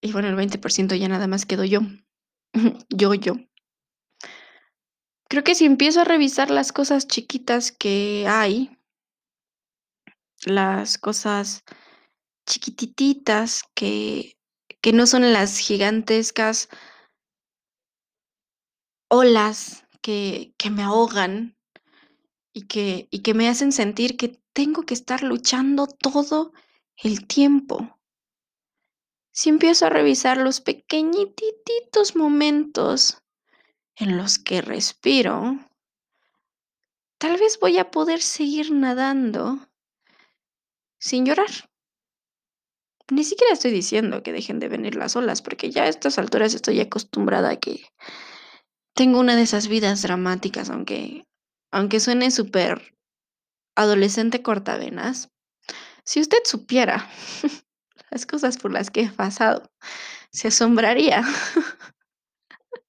Y 0.02 0.12
bueno, 0.12 0.28
el 0.28 0.36
20% 0.36 0.94
ya 0.96 1.08
nada 1.08 1.26
más 1.26 1.46
quedo 1.46 1.64
yo. 1.64 1.80
yo, 2.90 3.14
yo. 3.14 3.34
Creo 5.28 5.42
que 5.42 5.54
si 5.54 5.64
empiezo 5.64 6.02
a 6.02 6.04
revisar 6.04 6.50
las 6.50 6.72
cosas 6.72 7.06
chiquitas 7.08 7.72
que 7.72 8.26
hay, 8.28 8.78
las 10.44 10.98
cosas 10.98 11.64
chiquititas 12.46 13.62
que 13.74 14.34
que 14.84 14.92
no 14.92 15.06
son 15.06 15.32
las 15.32 15.56
gigantescas 15.56 16.68
olas 19.08 19.86
que, 20.02 20.52
que 20.58 20.68
me 20.68 20.82
ahogan 20.82 21.53
y 22.54 22.62
que, 22.62 23.08
y 23.10 23.18
que 23.18 23.34
me 23.34 23.48
hacen 23.48 23.72
sentir 23.72 24.16
que 24.16 24.40
tengo 24.54 24.84
que 24.84 24.94
estar 24.94 25.22
luchando 25.22 25.86
todo 25.88 26.52
el 26.96 27.26
tiempo. 27.26 27.98
Si 29.32 29.50
empiezo 29.50 29.86
a 29.86 29.90
revisar 29.90 30.38
los 30.38 30.60
pequeñititos 30.60 32.14
momentos 32.14 33.18
en 33.96 34.16
los 34.16 34.38
que 34.38 34.62
respiro, 34.62 35.58
tal 37.18 37.36
vez 37.38 37.58
voy 37.58 37.78
a 37.78 37.90
poder 37.90 38.22
seguir 38.22 38.70
nadando 38.70 39.58
sin 41.00 41.26
llorar. 41.26 41.50
Ni 43.10 43.24
siquiera 43.24 43.52
estoy 43.52 43.72
diciendo 43.72 44.22
que 44.22 44.32
dejen 44.32 44.60
de 44.60 44.68
venir 44.68 44.94
las 44.94 45.16
olas, 45.16 45.42
porque 45.42 45.70
ya 45.70 45.82
a 45.82 45.88
estas 45.88 46.18
alturas 46.18 46.54
estoy 46.54 46.80
acostumbrada 46.80 47.50
a 47.50 47.56
que 47.56 47.84
tengo 48.94 49.18
una 49.18 49.34
de 49.34 49.42
esas 49.42 49.66
vidas 49.66 50.02
dramáticas, 50.02 50.70
aunque, 50.70 51.26
aunque 51.74 51.98
suene 51.98 52.30
súper 52.30 52.94
adolescente 53.74 54.42
cortavenas. 54.42 55.30
Si 56.04 56.20
usted 56.20 56.38
supiera 56.44 57.10
las 58.12 58.26
cosas 58.26 58.58
por 58.58 58.72
las 58.72 58.90
que 58.90 59.02
he 59.02 59.10
pasado, 59.10 59.68
se 60.30 60.48
asombraría 60.48 61.24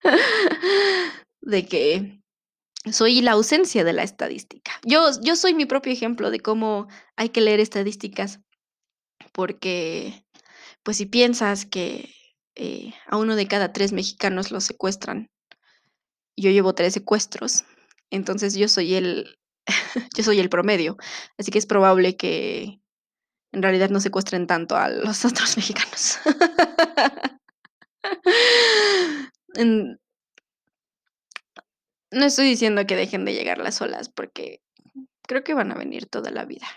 de 1.41 1.65
que 1.65 2.21
soy 2.91 3.23
la 3.23 3.31
ausencia 3.31 3.83
de 3.83 3.93
la 3.93 4.03
estadística. 4.03 4.73
Yo 4.83 5.09
yo 5.23 5.35
soy 5.35 5.55
mi 5.55 5.65
propio 5.65 5.91
ejemplo 5.91 6.29
de 6.29 6.39
cómo 6.39 6.87
hay 7.15 7.29
que 7.29 7.41
leer 7.41 7.59
estadísticas, 7.59 8.39
porque, 9.33 10.23
pues, 10.83 10.97
si 10.97 11.07
piensas 11.07 11.65
que, 11.65 12.13
eh, 12.53 12.93
a 13.07 13.17
1 13.17 13.35
de 13.35 13.47
cada 13.47 13.73
3 13.73 13.93
mexicanos 13.93 14.51
lo 14.51 14.61
secuestran 14.61 15.31
yo 16.37 16.51
llevo 16.51 16.75
3 16.75 16.93
secuestros, 16.93 17.63
entonces 18.11 18.55
yo 18.55 18.67
soy 18.67 18.95
el 18.95 19.37
yo 20.15 20.23
soy 20.23 20.39
el 20.39 20.49
promedio, 20.49 20.97
así 21.37 21.51
que 21.51 21.59
es 21.59 21.65
probable 21.65 22.17
que 22.17 22.79
en 23.51 23.63
realidad 23.63 23.89
no 23.89 23.99
secuestren 23.99 24.47
tanto 24.47 24.75
a 24.75 24.89
los 24.89 25.25
otros 25.25 25.57
mexicanos. 25.57 26.19
No 32.11 32.25
estoy 32.25 32.45
diciendo 32.45 32.85
que 32.85 32.95
dejen 32.95 33.25
de 33.25 33.33
llegar 33.33 33.57
las 33.57 33.81
olas, 33.81 34.09
porque 34.09 34.61
creo 35.23 35.43
que 35.43 35.53
van 35.53 35.71
a 35.71 35.75
venir 35.75 36.05
toda 36.05 36.31
la 36.31 36.45
vida. 36.45 36.67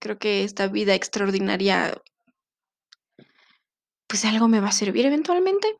Creo 0.00 0.18
que 0.18 0.44
esta 0.44 0.66
vida 0.66 0.94
extraordinaria 0.94 1.94
pues, 4.12 4.26
algo 4.26 4.48
me 4.48 4.60
va 4.60 4.68
a 4.68 4.72
servir 4.72 5.06
eventualmente. 5.06 5.78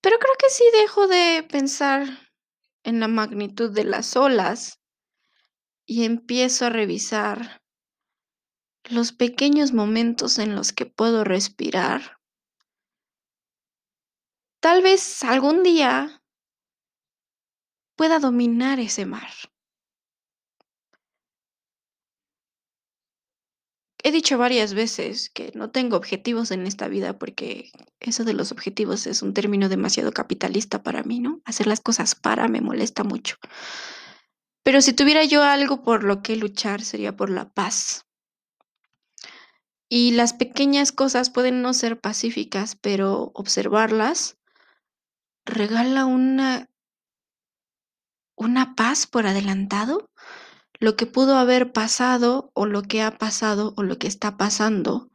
Pero 0.00 0.18
creo 0.20 0.34
que 0.38 0.48
sí 0.48 0.62
dejo 0.72 1.08
de 1.08 1.44
pensar 1.50 2.06
en 2.88 3.00
la 3.00 3.08
magnitud 3.08 3.70
de 3.70 3.84
las 3.84 4.16
olas 4.16 4.80
y 5.86 6.04
empiezo 6.04 6.64
a 6.64 6.70
revisar 6.70 7.60
los 8.84 9.12
pequeños 9.12 9.74
momentos 9.74 10.38
en 10.38 10.54
los 10.54 10.72
que 10.72 10.86
puedo 10.86 11.22
respirar. 11.22 12.18
Tal 14.60 14.82
vez 14.82 15.22
algún 15.22 15.62
día 15.62 16.22
pueda 17.94 18.20
dominar 18.20 18.80
ese 18.80 19.04
mar. 19.04 19.28
He 24.04 24.12
dicho 24.12 24.38
varias 24.38 24.74
veces 24.74 25.28
que 25.28 25.50
no 25.54 25.70
tengo 25.70 25.96
objetivos 25.96 26.50
en 26.52 26.66
esta 26.66 26.86
vida, 26.88 27.18
porque 27.18 27.72
eso 27.98 28.24
de 28.24 28.32
los 28.32 28.52
objetivos 28.52 29.06
es 29.06 29.22
un 29.22 29.34
término 29.34 29.68
demasiado 29.68 30.12
capitalista 30.12 30.82
para 30.82 31.02
mí, 31.02 31.18
¿no? 31.18 31.40
Hacer 31.44 31.66
las 31.66 31.80
cosas 31.80 32.14
para 32.14 32.46
me 32.46 32.60
molesta 32.60 33.02
mucho. 33.02 33.36
Pero 34.62 34.80
si 34.82 34.92
tuviera 34.92 35.24
yo 35.24 35.42
algo 35.42 35.82
por 35.82 36.04
lo 36.04 36.22
que 36.22 36.36
luchar, 36.36 36.82
sería 36.82 37.16
por 37.16 37.30
la 37.30 37.48
paz. 37.48 38.06
Y 39.88 40.12
las 40.12 40.32
pequeñas 40.32 40.92
cosas 40.92 41.30
pueden 41.30 41.62
no 41.62 41.72
ser 41.74 41.98
pacíficas, 41.98 42.76
pero 42.76 43.32
observarlas 43.34 44.36
regala 45.46 46.04
una 46.04 46.68
una 48.36 48.76
paz 48.76 49.06
por 49.06 49.26
adelantado. 49.26 50.10
Lo 50.80 50.96
que 50.96 51.06
pudo 51.06 51.36
haber 51.36 51.72
pasado, 51.72 52.50
o 52.54 52.66
lo 52.66 52.82
que 52.82 53.02
ha 53.02 53.18
pasado, 53.18 53.74
o 53.76 53.82
lo 53.82 53.98
que 53.98 54.06
está 54.06 54.36
pasando 54.36 55.10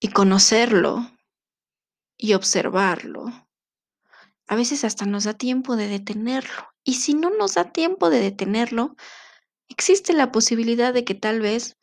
y 0.00 0.08
conocerlo 0.08 1.10
y 2.16 2.34
observarlo. 2.34 3.26
A 4.48 4.56
veces 4.56 4.84
hasta 4.84 5.04
nos 5.04 5.24
da 5.24 5.34
tiempo 5.34 5.76
de 5.76 5.88
detenerlo, 5.88 6.74
y 6.82 6.94
si 6.94 7.14
no 7.14 7.30
nos 7.30 7.54
da 7.54 7.70
tiempo 7.70 8.10
de 8.10 8.20
detenerlo, 8.20 8.96
existe 9.68 10.12
la 10.14 10.32
posibilidad 10.32 10.92
de 10.92 11.04
que 11.04 11.14
tal 11.14 11.40
vez 11.40 11.76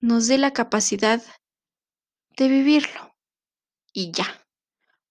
nos 0.00 0.26
dé 0.26 0.38
la 0.38 0.52
capacidad 0.52 1.22
de 2.36 2.48
vivirlo, 2.48 3.14
y 3.92 4.12
ya. 4.12 4.46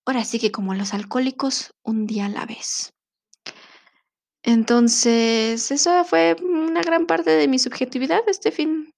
Ahora 0.05 0.25
sí 0.25 0.39
que 0.39 0.51
como 0.51 0.73
los 0.73 0.93
alcohólicos, 0.93 1.75
un 1.83 2.07
día 2.07 2.25
a 2.25 2.29
la 2.29 2.45
vez. 2.45 2.93
Entonces, 4.43 5.71
eso 5.71 6.03
fue 6.05 6.35
una 6.41 6.81
gran 6.81 7.05
parte 7.05 7.31
de 7.31 7.47
mi 7.47 7.59
subjetividad 7.59 8.21
este 8.27 8.51
fin, 8.51 8.93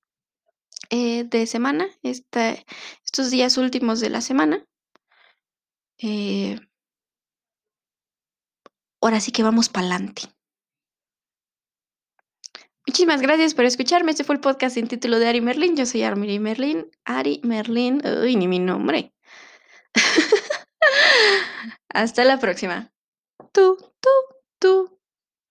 eh, 0.90 1.24
de 1.24 1.48
semana, 1.48 1.88
estos 2.04 3.32
días 3.32 3.58
últimos 3.58 4.00
de 4.00 4.10
la 4.10 4.22
semana. 4.22 4.66
Eh 5.98 6.60
ahora 9.02 9.20
sí 9.20 9.32
que 9.32 9.44
vamos 9.44 9.70
pa'lante. 9.70 10.24
Muchísimas 12.88 13.22
gracias 13.22 13.54
por 13.54 13.66
escucharme. 13.66 14.12
Este 14.12 14.24
fue 14.24 14.36
el 14.36 14.42
podcast 14.42 14.76
sin 14.76 14.88
título 14.88 15.20
de 15.20 15.28
Ari 15.28 15.42
Merlin. 15.42 15.76
Yo 15.76 15.86
soy 15.86 16.04
Ari 16.04 16.40
Merlin 16.40 16.90
Ari 17.06 17.42
Merlin. 17.44 18.02
Uy, 18.06 18.36
ni 18.36 18.48
mi 18.48 18.60
nombre. 18.60 19.14
Hasta 21.90 22.24
la 22.24 22.40
próxima. 22.40 22.92
Tú, 23.52 23.78
tú, 24.00 24.10
tú. 24.60 25.01